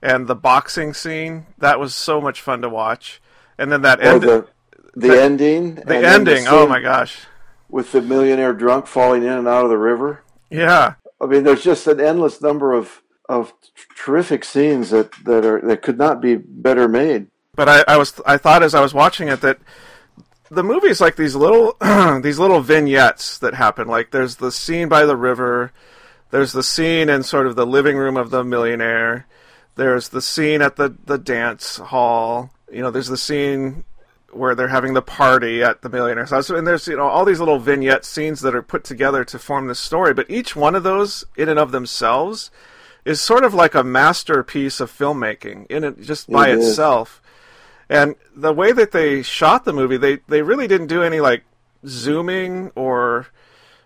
and 0.01 0.27
the 0.27 0.35
boxing 0.35 0.93
scene 0.93 1.47
that 1.57 1.79
was 1.79 1.95
so 1.95 2.21
much 2.21 2.41
fun 2.41 2.61
to 2.61 2.69
watch. 2.69 3.21
And 3.57 3.71
then 3.71 3.81
that 3.81 4.03
end. 4.03 4.21
The, 4.23 4.47
the, 4.93 5.07
the 5.07 5.21
ending. 5.21 5.75
The 5.75 5.97
ending. 5.97 6.43
The 6.43 6.51
oh 6.51 6.67
my 6.67 6.81
gosh 6.81 7.25
with 7.71 7.93
the 7.93 8.01
millionaire 8.01 8.53
drunk 8.53 8.85
falling 8.85 9.23
in 9.23 9.29
and 9.29 9.47
out 9.47 9.63
of 9.63 9.69
the 9.69 9.77
river. 9.77 10.21
Yeah, 10.49 10.95
I 11.19 11.25
mean, 11.25 11.43
there's 11.43 11.63
just 11.63 11.87
an 11.87 11.99
endless 11.99 12.41
number 12.41 12.73
of 12.73 13.01
of 13.31 13.53
terrific 13.95 14.43
scenes 14.43 14.89
that 14.89 15.11
that 15.23 15.45
are 15.45 15.61
that 15.61 15.81
could 15.81 15.97
not 15.97 16.21
be 16.21 16.35
better 16.35 16.87
made. 16.87 17.27
But 17.55 17.69
I, 17.69 17.83
I 17.87 17.97
was 17.97 18.19
I 18.25 18.37
thought 18.37 18.61
as 18.61 18.75
I 18.75 18.81
was 18.81 18.93
watching 18.93 19.29
it 19.29 19.41
that 19.41 19.59
the 20.49 20.63
movie's 20.63 20.99
like 20.99 21.15
these 21.15 21.35
little 21.35 21.77
these 22.21 22.39
little 22.39 22.59
vignettes 22.59 23.39
that 23.39 23.53
happen. 23.53 23.87
Like 23.87 24.11
there's 24.11 24.35
the 24.35 24.51
scene 24.51 24.89
by 24.89 25.05
the 25.05 25.15
river, 25.15 25.71
there's 26.29 26.51
the 26.51 26.63
scene 26.63 27.09
in 27.09 27.23
sort 27.23 27.47
of 27.47 27.55
the 27.55 27.65
living 27.65 27.95
room 27.95 28.17
of 28.17 28.31
the 28.31 28.43
millionaire, 28.43 29.27
there's 29.75 30.09
the 30.09 30.21
scene 30.21 30.61
at 30.61 30.75
the 30.75 30.95
the 31.05 31.17
dance 31.17 31.77
hall. 31.77 32.51
You 32.71 32.81
know, 32.81 32.91
there's 32.91 33.07
the 33.07 33.17
scene 33.17 33.85
where 34.31 34.55
they're 34.55 34.69
having 34.69 34.93
the 34.93 35.01
party 35.01 35.61
at 35.61 35.81
the 35.81 35.89
millionaire's 35.89 36.29
house, 36.29 36.49
and 36.49 36.67
there's 36.67 36.87
you 36.87 36.97
know 36.97 37.07
all 37.07 37.25
these 37.25 37.39
little 37.39 37.59
vignette 37.59 38.03
scenes 38.03 38.41
that 38.41 38.55
are 38.55 38.61
put 38.61 38.83
together 38.83 39.23
to 39.25 39.39
form 39.39 39.67
this 39.67 39.79
story. 39.79 40.13
But 40.13 40.29
each 40.29 40.55
one 40.55 40.75
of 40.75 40.83
those, 40.83 41.23
in 41.37 41.47
and 41.47 41.59
of 41.59 41.71
themselves, 41.71 42.51
is 43.05 43.21
sort 43.21 43.43
of 43.43 43.53
like 43.53 43.75
a 43.75 43.83
masterpiece 43.83 44.79
of 44.79 44.91
filmmaking 44.91 45.65
in 45.69 45.83
it 45.83 46.01
just 46.01 46.29
by 46.29 46.49
it 46.49 46.59
itself. 46.59 47.21
And 47.89 48.15
the 48.35 48.53
way 48.53 48.71
that 48.71 48.91
they 48.91 49.21
shot 49.21 49.65
the 49.65 49.73
movie, 49.73 49.97
they 49.97 50.19
they 50.27 50.41
really 50.41 50.67
didn't 50.67 50.87
do 50.87 51.03
any 51.03 51.19
like 51.19 51.43
zooming 51.85 52.71
or 52.75 53.27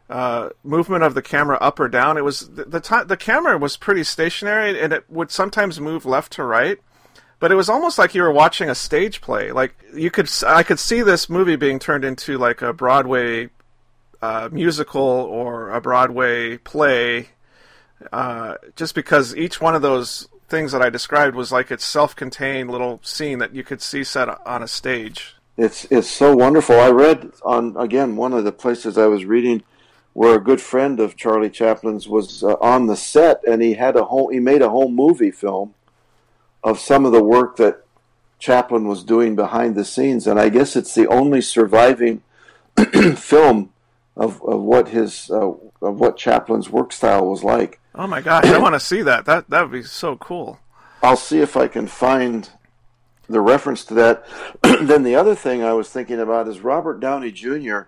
uh, 0.10 0.50
movement 0.64 1.04
of 1.04 1.16
the 1.16 1.22
camera 1.22 1.58
up 1.60 1.80
or 1.80 1.88
down. 1.88 2.18
It 2.18 2.24
was 2.24 2.50
the 2.50 2.66
the, 2.66 2.80
t- 2.80 3.04
the 3.06 3.18
camera 3.18 3.58
was 3.58 3.78
pretty 3.78 4.04
stationary, 4.04 4.80
and 4.80 4.94
it 4.94 5.10
would 5.10 5.32
sometimes 5.32 5.80
move 5.80 6.06
left 6.06 6.34
to 6.34 6.44
right 6.44 6.80
but 7.40 7.52
it 7.52 7.56
was 7.56 7.70
almost 7.70 7.98
like 7.98 8.16
you 8.16 8.22
were 8.22 8.32
watching 8.32 8.70
a 8.70 8.76
stage 8.76 9.22
play. 9.22 9.52
Like 9.52 9.76
you 9.94 10.10
could, 10.10 10.30
I 10.48 10.64
could 10.64 10.80
see 10.80 11.02
this 11.02 11.30
movie 11.30 11.56
being 11.56 11.80
turned 11.80 12.06
into 12.06 12.38
like 12.38 12.62
a 12.62 12.74
Broadway 12.74 13.50
uh, 14.22 14.50
musical 14.52 15.02
or 15.02 15.70
a 15.70 15.82
Broadway 15.82 16.58
play, 16.58 17.30
uh, 18.12 18.56
just 18.76 18.96
because 18.96 19.36
each 19.36 19.62
one 19.62 19.76
of 19.76 19.82
those 19.82 20.28
things 20.48 20.72
that 20.72 20.82
I 20.82 20.90
described 20.90 21.36
was 21.36 21.52
like 21.52 21.72
its 21.72 21.86
self-contained 21.86 22.70
little 22.70 23.00
scene 23.04 23.40
that 23.40 23.54
you 23.56 23.64
could 23.64 23.82
see 23.82 24.04
set 24.04 24.30
on 24.46 24.62
a 24.62 24.68
stage. 24.68 25.36
It's 25.58 25.86
it's 25.86 26.10
so 26.10 26.36
wonderful. 26.36 26.80
I 26.80 26.90
read 26.90 27.32
on 27.44 27.76
again 27.78 28.16
one 28.16 28.34
of 28.34 28.44
the 28.44 28.52
places 28.52 28.98
I 28.98 29.08
was 29.08 29.26
reading 29.26 29.64
where 30.14 30.36
a 30.36 30.44
good 30.44 30.62
friend 30.62 31.00
of 31.00 31.16
Charlie 31.16 31.50
Chaplin's 31.50 32.08
was 32.08 32.44
uh, 32.44 32.56
on 32.62 32.88
the 32.88 32.96
set 32.96 33.42
and 33.48 33.62
he 33.62 33.74
had 33.74 33.96
a 33.96 34.06
home 34.06 34.32
he 34.32 34.40
made 34.40 34.62
a 34.62 34.70
home 34.70 34.96
movie 34.96 35.32
film 35.32 35.74
of 36.64 36.80
some 36.80 37.06
of 37.06 37.12
the 37.12 37.24
work 37.24 37.56
that 37.58 37.86
Chaplin 38.40 38.88
was 38.88 39.04
doing 39.04 39.36
behind 39.36 39.76
the 39.76 39.86
scenes, 39.86 40.28
and 40.28 40.40
I 40.40 40.50
guess 40.50 40.76
it's 40.76 40.94
the 40.94 41.08
only 41.08 41.42
surviving 41.42 42.22
film 43.16 43.72
of, 44.18 44.42
of 44.44 44.62
what 44.62 44.90
his 44.90 45.30
uh, 45.30 45.52
of 45.82 46.00
what 46.00 46.18
Chaplin's 46.18 46.70
work 46.70 46.92
style 46.92 47.28
was 47.28 47.44
like. 47.44 47.80
Oh 47.94 48.08
my 48.08 48.22
gosh, 48.22 48.46
I 48.46 48.58
want 48.58 48.76
to 48.76 48.80
see 48.80 49.02
that. 49.02 49.26
That 49.26 49.50
that 49.50 49.62
would 49.62 49.72
be 49.72 49.84
so 49.84 50.16
cool. 50.16 50.60
I'll 51.04 51.18
see 51.18 51.40
if 51.40 51.56
I 51.56 51.68
can 51.68 51.88
find 51.88 52.50
the 53.28 53.42
reference 53.42 53.86
to 53.86 53.94
that. 53.96 54.26
then 54.64 55.04
the 55.04 55.16
other 55.16 55.36
thing 55.36 55.64
I 55.64 55.74
was 55.74 55.90
thinking 55.90 56.20
about 56.20 56.48
is 56.48 56.62
Robert 56.62 57.00
Downey 57.00 57.32
Jr. 57.32 57.82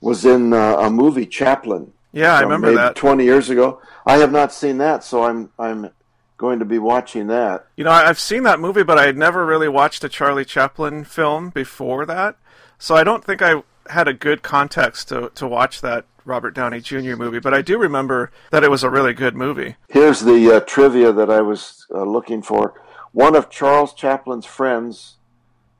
was 0.00 0.24
in 0.24 0.52
uh, 0.52 0.76
a 0.78 0.90
movie 0.90 1.26
Chaplin. 1.26 1.92
Yeah, 2.12 2.34
I 2.34 2.40
remember 2.40 2.72
that. 2.74 2.96
Twenty 2.96 3.24
years 3.24 3.50
ago. 3.50 3.80
I 4.06 4.18
have 4.18 4.32
not 4.32 4.52
seen 4.52 4.78
that, 4.78 5.04
so 5.04 5.24
I'm 5.24 5.50
I'm 5.58 5.90
going 6.38 6.58
to 6.58 6.64
be 6.64 6.78
watching 6.78 7.26
that. 7.28 7.66
You 7.76 7.84
know, 7.84 7.90
I've 7.90 8.20
seen 8.20 8.42
that 8.44 8.60
movie, 8.60 8.82
but 8.82 8.98
I 8.98 9.06
had 9.06 9.16
never 9.16 9.44
really 9.44 9.68
watched 9.68 10.04
a 10.04 10.08
Charlie 10.08 10.44
Chaplin 10.44 11.04
film 11.04 11.50
before 11.50 12.06
that, 12.06 12.36
so 12.78 12.94
I 12.94 13.04
don't 13.04 13.24
think 13.24 13.42
I 13.42 13.62
had 13.90 14.08
a 14.08 14.14
good 14.14 14.42
context 14.42 15.08
to 15.08 15.30
to 15.34 15.46
watch 15.46 15.80
that 15.80 16.04
Robert 16.24 16.54
Downey 16.54 16.80
Jr. 16.80 17.16
movie. 17.16 17.38
But 17.38 17.54
I 17.54 17.62
do 17.62 17.78
remember 17.78 18.30
that 18.50 18.64
it 18.64 18.70
was 18.70 18.82
a 18.82 18.90
really 18.90 19.14
good 19.14 19.34
movie. 19.34 19.76
Here's 19.88 20.20
the 20.20 20.56
uh, 20.56 20.60
trivia 20.60 21.12
that 21.12 21.30
I 21.30 21.40
was 21.40 21.86
uh, 21.90 22.02
looking 22.02 22.42
for. 22.42 22.80
One 23.12 23.36
of 23.36 23.48
Charles 23.48 23.94
Chaplin's 23.94 24.44
friends, 24.44 25.16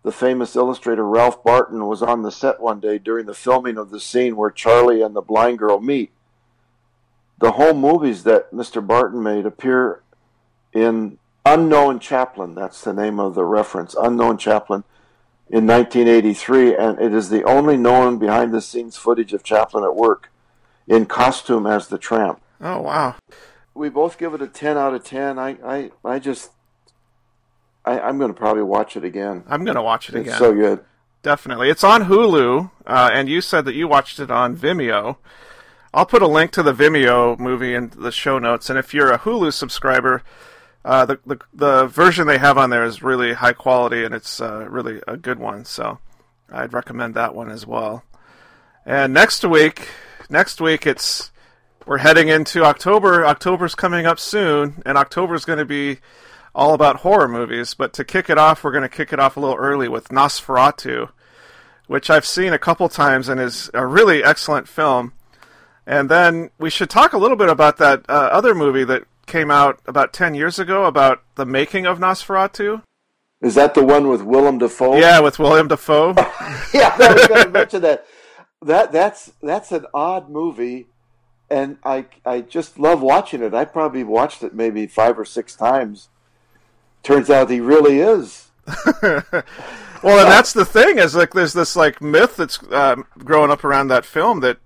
the 0.03 0.13
famous 0.13 0.57
illustrator 0.57 1.05
Ralph 1.05 1.43
Barton, 1.45 1.87
was 1.87 2.01
on 2.01 2.23
the 2.23 2.31
set 2.31 2.61
one 2.61 2.81
day 2.81 2.99
during 2.99 3.27
the 3.27 3.35
filming 3.35 3.77
of 3.77 3.91
the 3.91 4.01
scene 4.01 4.37
where 4.37 4.51
Charlie 4.51 5.03
and 5.03 5.15
the 5.15 5.21
blind 5.21 5.59
girl 5.59 5.81
meet. 5.81 6.13
The 7.39 7.53
home 7.53 7.79
movies 7.79 8.23
that 8.25 8.53
Mr. 8.53 8.87
Barton 8.87 9.23
made 9.23 9.45
appear 9.45 10.03
in 10.73 11.19
Unknown 11.45 12.01
Chaplin. 12.01 12.55
That's 12.55 12.83
the 12.83 12.95
name 12.95 13.21
of 13.21 13.35
the 13.35 13.45
reference, 13.45 13.95
Unknown 13.95 14.39
Chaplin, 14.39 14.85
in 15.49 15.67
1983, 15.67 16.75
and 16.75 17.01
it 17.01 17.15
is 17.15 17.29
the 17.29 17.45
only 17.45 17.77
known 17.77 18.19
behind 18.19 18.53
the 18.53 18.61
scenes 18.61 18.97
footage 18.97 19.33
of 19.33 19.43
Chaplin 19.45 19.85
at 19.85 19.95
work 19.95 20.31
in 20.89 21.07
costume 21.07 21.67
as 21.67 21.89
the 21.89 21.99
tramp. 21.99 22.41
Oh, 22.61 22.81
wow. 22.81 23.15
We 23.75 23.89
both 23.89 24.19
give 24.19 24.35
it 24.35 24.43
a 24.43 24.47
10 24.49 24.77
out 24.77 24.95
of 24.95 25.05
10. 25.05 25.39
I, 25.39 25.57
I, 25.65 25.91
I 26.05 26.19
just, 26.19 26.51
I, 27.85 28.01
I'm 28.01 28.19
going 28.19 28.33
to 28.33 28.39
probably 28.39 28.63
watch 28.63 28.97
it 28.97 29.05
again. 29.05 29.45
I'm 29.49 29.65
going 29.65 29.77
to 29.77 29.83
watch 29.83 30.09
it 30.09 30.17
it's 30.17 30.29
again. 30.29 30.39
so 30.39 30.55
good. 30.55 30.85
Definitely. 31.23 31.71
It's 31.71 31.85
on 31.85 32.05
Hulu, 32.05 32.71
uh, 32.87 33.11
and 33.13 33.29
you 33.29 33.41
said 33.41 33.65
that 33.65 33.75
you 33.75 33.89
watched 33.89 34.19
it 34.19 34.31
on 34.31 34.57
Vimeo. 34.57 35.17
I'll 35.93 36.07
put 36.07 36.23
a 36.23 36.27
link 36.29 36.51
to 36.53 36.63
the 36.63 36.73
Vimeo 36.73 37.39
movie 37.39 37.75
in 37.75 37.91
the 37.97 38.13
show 38.13 38.39
notes, 38.39 38.69
and 38.71 38.79
if 38.79 38.93
you're 38.93 39.11
a 39.11 39.19
Hulu 39.19 39.53
subscriber, 39.53 40.23
uh, 40.87 41.05
the, 41.05 41.19
the 41.27 41.39
the 41.53 41.87
version 41.89 42.29
they 42.29 42.39
have 42.39 42.57
on 42.57 42.71
there 42.71 42.85
is 42.85 43.03
really 43.03 43.33
high 43.33 43.53
quality 43.53 44.05
and 44.05 44.15
it's 44.15 44.41
uh, 44.41 44.65
really 44.71 45.03
a 45.09 45.17
good 45.17 45.41
one. 45.41 45.65
So 45.65 45.99
I'd 46.49 46.73
recommend 46.73 47.15
that 47.15 47.35
one 47.35 47.51
as 47.51 47.67
well. 47.67 48.05
And 48.85 49.13
next 49.13 49.45
week, 49.45 49.89
next 50.31 50.61
week 50.61 50.87
it's 50.87 51.33
we're 51.87 51.99
heading 51.99 52.29
into 52.29 52.65
October. 52.65 53.27
October's 53.27 53.75
coming 53.75 54.07
up 54.07 54.21
soon, 54.21 54.81
and 54.87 54.97
October's 54.97 55.45
going 55.45 55.59
to 55.59 55.65
be 55.65 55.99
all 56.55 56.73
about 56.73 56.99
horror 56.99 57.29
movies. 57.29 57.75
But 57.75 57.93
to 57.95 58.05
kick 58.05 58.31
it 58.31 58.39
off, 58.39 58.63
we're 58.63 58.71
going 58.71 58.83
to 58.83 58.89
kick 58.89 59.13
it 59.13 59.19
off 59.19 59.37
a 59.37 59.41
little 59.41 59.57
early 59.57 59.89
with 59.89 60.11
Nosferatu, 60.11 61.11
which 61.89 62.11
I've 62.11 62.27
seen 62.27 62.53
a 62.53 62.61
couple 62.61 62.89
times 62.89 63.29
and 63.29 63.41
is 63.41 63.71
a 63.75 63.85
really 63.85 64.23
excellent 64.23 64.69
film. 64.69 65.15
And 65.85 66.09
then 66.09 66.51
we 66.59 66.71
should 66.71 66.91
talk 66.91 67.13
a 67.13 67.19
little 67.19 67.37
bit 67.37 67.49
about 67.49 67.77
that 67.79 68.05
uh, 68.09 68.31
other 68.33 68.55
movie 68.55 68.85
that 68.85 69.05
came 69.37 69.51
out 69.51 69.79
about 69.85 70.15
10 70.15 70.35
years 70.35 70.59
ago 70.59 70.87
about 70.87 71.23
the 71.35 71.45
making 71.45 71.85
of 71.85 71.99
Nosferatu. 71.99 72.83
Is 73.43 73.55
that 73.55 73.75
the 73.75 73.85
one 73.85 74.09
with 74.09 74.23
Willem 74.23 74.57
Dafoe? 74.57 74.97
Yeah, 74.97 75.21
with 75.21 75.39
William 75.39 75.69
Dafoe. 75.69 76.15
yeah, 76.73 76.97
I 76.99 77.13
was 77.13 77.27
going 77.27 77.45
to 77.45 77.51
mention 77.51 77.83
that. 77.83 78.07
That 78.63 78.91
that's 78.91 79.33
that's 79.43 79.71
an 79.71 79.85
odd 79.93 80.31
movie, 80.31 80.87
and 81.51 81.77
I 81.85 82.07
I 82.25 82.41
just 82.41 82.79
love 82.79 83.03
watching 83.03 83.43
it. 83.43 83.53
I 83.53 83.67
probably 83.67 84.03
watched 84.03 84.43
it 84.43 84.55
maybe 84.55 84.87
five 84.87 85.19
or 85.19 85.27
six 85.27 85.55
times. 85.55 86.09
Turns 87.03 87.29
out 87.29 87.51
he 87.51 87.61
really 87.61 88.01
is. 88.01 88.49
well, 89.03 89.23
and 89.23 90.31
that's 90.33 90.55
the 90.55 90.65
thing 90.65 90.99
is 90.99 91.15
like 91.15 91.35
there's 91.35 91.53
this 91.53 91.77
like 91.77 92.01
myth 92.01 92.37
that's 92.39 92.63
uh, 92.63 92.97
growing 93.19 93.51
up 93.51 93.63
around 93.63 93.89
that 93.89 94.07
film 94.07 94.41
that 94.41 94.57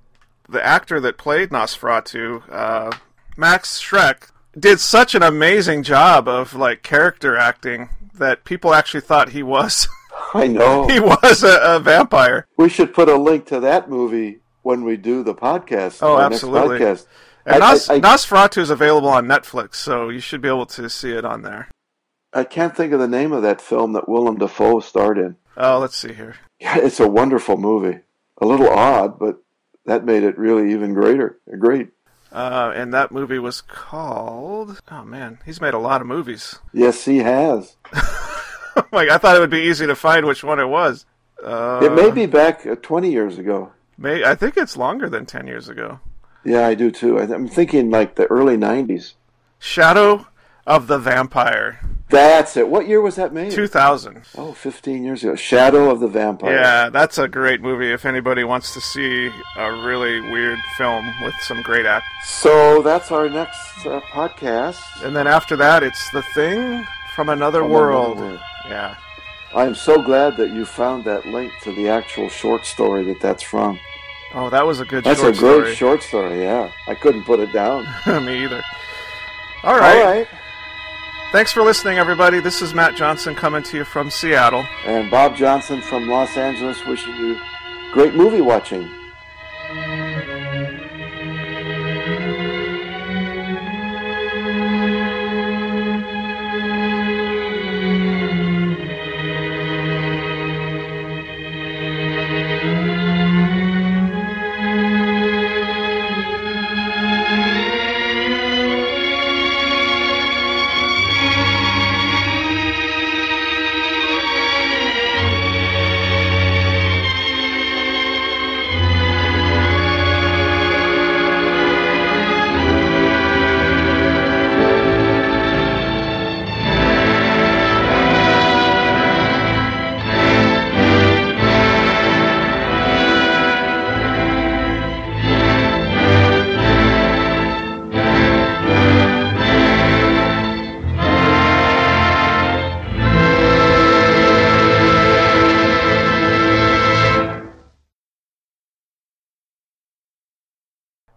the 0.49 0.65
actor 0.65 1.01
that 1.01 1.19
played 1.19 1.51
Nosferatu, 1.51 2.45
uh, 2.49 2.97
Max 3.37 3.83
Schreck, 3.83 4.30
did 4.59 4.81
such 4.81 5.15
an 5.15 5.23
amazing 5.23 5.83
job 5.83 6.29
of 6.29 6.55
like 6.55 6.83
character 6.83 7.37
acting 7.37 7.91
that 8.15 8.45
people 8.45 8.75
actually 8.75 9.01
thought 9.01 9.31
he 9.31 9.43
was. 9.43 9.89
I 10.35 10.47
know 10.47 10.87
he 10.87 11.01
was 11.01 11.43
a, 11.43 11.77
a, 11.77 11.81
vampire. 11.81 12.47
We 12.57 12.69
should 12.69 12.95
put 12.95 13.09
a 13.09 13.17
link 13.17 13.47
to 13.47 13.61
that 13.61 13.89
movie 13.89 14.41
when 14.63 14.85
we 14.85 14.97
do 14.97 15.23
the 15.23 15.35
podcast. 15.35 15.99
Oh, 16.03 16.19
absolutely. 16.21 16.79
Podcast. 16.79 17.07
And 17.47 17.63
I, 17.63 17.73
Nos- 17.73 17.89
I, 17.89 17.95
I, 17.95 18.01
Nosferatu 18.01 18.59
is 18.59 18.71
available 18.71 19.09
on 19.09 19.27
Netflix, 19.27 19.77
so 19.77 20.09
you 20.09 20.21
should 20.21 20.41
be 20.41 20.49
able 20.49 20.67
to 20.67 20.91
see 20.91 21.13
it 21.13 21.25
on 21.25 21.43
there. 21.43 21.69
I 22.33 22.45
can't 22.45 22.77
think 22.77 22.93
of 22.93 23.01
the 23.01 23.09
name 23.09 23.33
of 23.33 23.43
that 23.43 23.61
film 23.61 23.95
that 23.95 24.09
Willem 24.09 24.39
Dafoe 24.39 24.81
starred 24.81 25.19
in. 25.19 25.37
Oh, 25.57 25.79
let's 25.79 25.97
see 25.97 26.13
here. 26.13 26.37
Yeah, 26.61 26.79
it's 26.79 27.01
a 27.01 27.09
wonderful 27.09 27.57
movie. 27.57 28.01
A 28.39 28.47
little 28.47 28.69
odd, 28.69 29.19
but 29.19 29.43
that 29.87 30.05
made 30.05 30.23
it 30.23 30.39
really 30.39 30.73
even 30.73 30.95
greater. 30.95 31.39
Great. 31.59 31.89
Uh, 32.33 32.73
and 32.75 32.95
that 32.95 33.11
movie 33.11 33.39
was 33.39 33.61
called. 33.61 34.81
Oh 34.91 35.05
man, 35.05 35.39
he's 35.45 35.61
made 35.61 35.75
a 35.75 35.79
lot 35.79 36.01
of 36.01 36.07
movies. 36.07 36.59
Yes, 36.73 37.05
he 37.05 37.19
has. 37.19 37.77
like 38.93 39.09
I 39.09 39.19
thought 39.19 39.37
it 39.37 39.41
would 39.41 39.51
be 39.51 39.63
easy 39.63 39.87
to 39.87 39.97
find 39.97 40.25
which 40.27 40.45
one 40.45 40.61
it 40.61 40.67
was. 40.67 41.05
Uh, 41.43 41.81
it 41.83 41.93
may 41.93 42.11
be 42.11 42.27
back 42.27 42.67
uh, 42.67 42.77
20 42.77 43.11
years 43.11 43.39
ago. 43.39 43.73
May 43.99 44.25
I 44.25 44.35
think 44.35 44.57
it's 44.57 44.77
longer 44.77 45.09
than 45.09 45.27
10 45.27 45.47
years 45.47 45.69
ago. 45.69 46.01
Yeah, 46.45 46.67
I 46.67 46.75
do 46.75 46.91
too. 46.91 47.19
I, 47.19 47.23
I'm 47.25 47.49
thinking 47.49 47.91
like 47.91 48.15
the 48.15 48.27
early 48.27 48.57
90s. 48.57 49.15
Shadow 49.59 50.27
of 50.71 50.87
the 50.87 50.99
Vampire. 50.99 51.81
That's 52.11 52.57
it. 52.57 52.69
What 52.69 52.87
year 52.89 53.01
was 53.01 53.17
that 53.17 53.33
made? 53.33 53.51
2000. 53.53 54.23
Oh, 54.39 54.53
15 54.53 55.05
years 55.05 55.23
ago. 55.23 55.35
Shadow 55.37 55.91
of 55.91 56.01
the 56.01 56.09
Vampire. 56.09 56.55
Yeah, 56.55 56.89
that's 56.91 57.19
a 57.19 57.29
great 57.29 57.61
movie 57.61 57.93
if 57.93 58.05
anybody 58.05 58.43
wants 58.45 58.73
to 58.75 58.81
see 58.81 59.31
a 59.57 59.73
really 59.73 60.21
weird 60.21 60.59
film 60.77 61.13
with 61.23 61.35
some 61.41 61.63
great 61.63 61.87
act. 61.87 62.07
So 62.25 62.83
that's 62.83 63.11
our 63.11 63.29
next 63.29 63.85
uh, 63.87 64.01
podcast. 64.13 64.81
And 65.05 65.15
then 65.15 65.27
after 65.27 65.57
that, 65.57 65.83
it's 65.83 66.11
The 66.11 66.23
Thing 66.35 66.87
from 67.15 67.29
Another, 67.29 67.61
From 67.61 67.71
world. 67.71 68.17
Another 68.19 68.31
World. 68.33 68.41
Yeah. 68.69 68.97
I 69.55 69.65
am 69.67 69.75
so 69.75 70.01
glad 70.01 70.37
that 70.37 70.51
you 70.51 70.65
found 70.65 71.05
that 71.05 71.27
link 71.27 71.53
to 71.63 71.73
the 71.73 71.89
actual 71.89 72.29
short 72.29 72.65
story 72.65 73.05
that 73.07 73.21
that's 73.21 73.43
from. 73.43 73.79
Oh, 74.35 74.49
that 74.51 74.65
was 74.65 74.79
a 74.79 74.85
good 74.85 75.03
That's 75.03 75.21
a 75.21 75.25
great 75.33 75.37
story. 75.37 75.75
short 75.75 76.03
story, 76.05 76.41
yeah. 76.43 76.71
I 76.87 76.95
couldn't 76.95 77.25
put 77.25 77.41
it 77.41 77.53
down. 77.53 77.85
Me 78.25 78.45
either. 78.45 78.63
All 79.65 79.77
right. 79.79 79.97
All 79.99 80.05
right. 80.05 80.29
Thanks 81.33 81.53
for 81.53 81.63
listening, 81.63 81.99
everybody. 81.99 82.41
This 82.41 82.61
is 82.61 82.75
Matt 82.75 82.97
Johnson 82.97 83.37
coming 83.37 83.63
to 83.63 83.77
you 83.77 83.85
from 83.85 84.11
Seattle. 84.11 84.67
And 84.85 85.09
Bob 85.09 85.37
Johnson 85.37 85.81
from 85.81 86.09
Los 86.09 86.37
Angeles 86.37 86.85
wishing 86.85 87.15
you 87.15 87.39
great 87.93 88.15
movie 88.15 88.41
watching. 88.41 88.91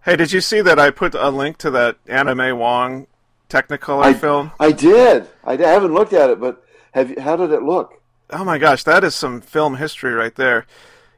Hey, 0.06 0.18
did 0.18 0.34
you 0.34 0.42
see 0.42 0.60
that 0.60 0.80
I 0.80 0.92
put 0.92 1.16
a 1.16 1.30
link 1.30 1.58
to 1.60 1.72
that 1.72 1.98
Anna 2.08 2.36
May 2.36 2.52
Wong 2.52 3.08
Technicolor 3.50 4.04
I, 4.04 4.14
film? 4.14 4.52
I 4.60 4.74
did. 4.74 5.30
I 5.46 5.56
haven't 5.56 5.94
looked 5.94 6.12
at 6.12 6.30
it, 6.30 6.42
but 6.42 6.62
have 6.92 7.10
you, 7.10 7.22
how 7.22 7.38
did 7.38 7.52
it 7.52 7.64
look? 7.64 8.02
Oh 8.30 8.44
my 8.44 8.58
gosh, 8.58 8.84
that 8.84 9.06
is 9.06 9.16
some 9.16 9.40
film 9.40 9.78
history 9.78 10.12
right 10.12 10.36
there. 10.36 10.66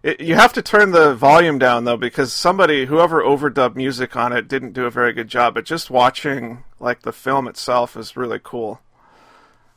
It, 0.03 0.21
you 0.21 0.35
have 0.35 0.53
to 0.53 0.61
turn 0.61 0.91
the 0.91 1.15
volume 1.15 1.57
down 1.57 1.85
though, 1.85 1.97
because 1.97 2.31
somebody, 2.31 2.85
whoever 2.85 3.23
overdubbed 3.23 3.75
music 3.75 4.15
on 4.15 4.31
it, 4.31 4.47
didn't 4.47 4.73
do 4.73 4.85
a 4.85 4.91
very 4.91 5.13
good 5.13 5.29
job. 5.29 5.55
But 5.55 5.65
just 5.65 5.89
watching 5.89 6.63
like 6.79 7.01
the 7.01 7.11
film 7.11 7.47
itself 7.47 7.97
is 7.97 8.15
really 8.15 8.39
cool. 8.41 8.81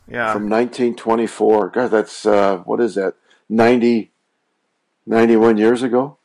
Yeah, 0.06 0.34
From 0.34 0.50
1924. 0.50 1.70
God, 1.70 1.88
that's, 1.88 2.26
uh, 2.26 2.58
what 2.58 2.78
is 2.80 2.94
that, 2.96 3.14
90, 3.48 4.10
91 5.06 5.56
years 5.56 5.82
ago? 5.82 6.17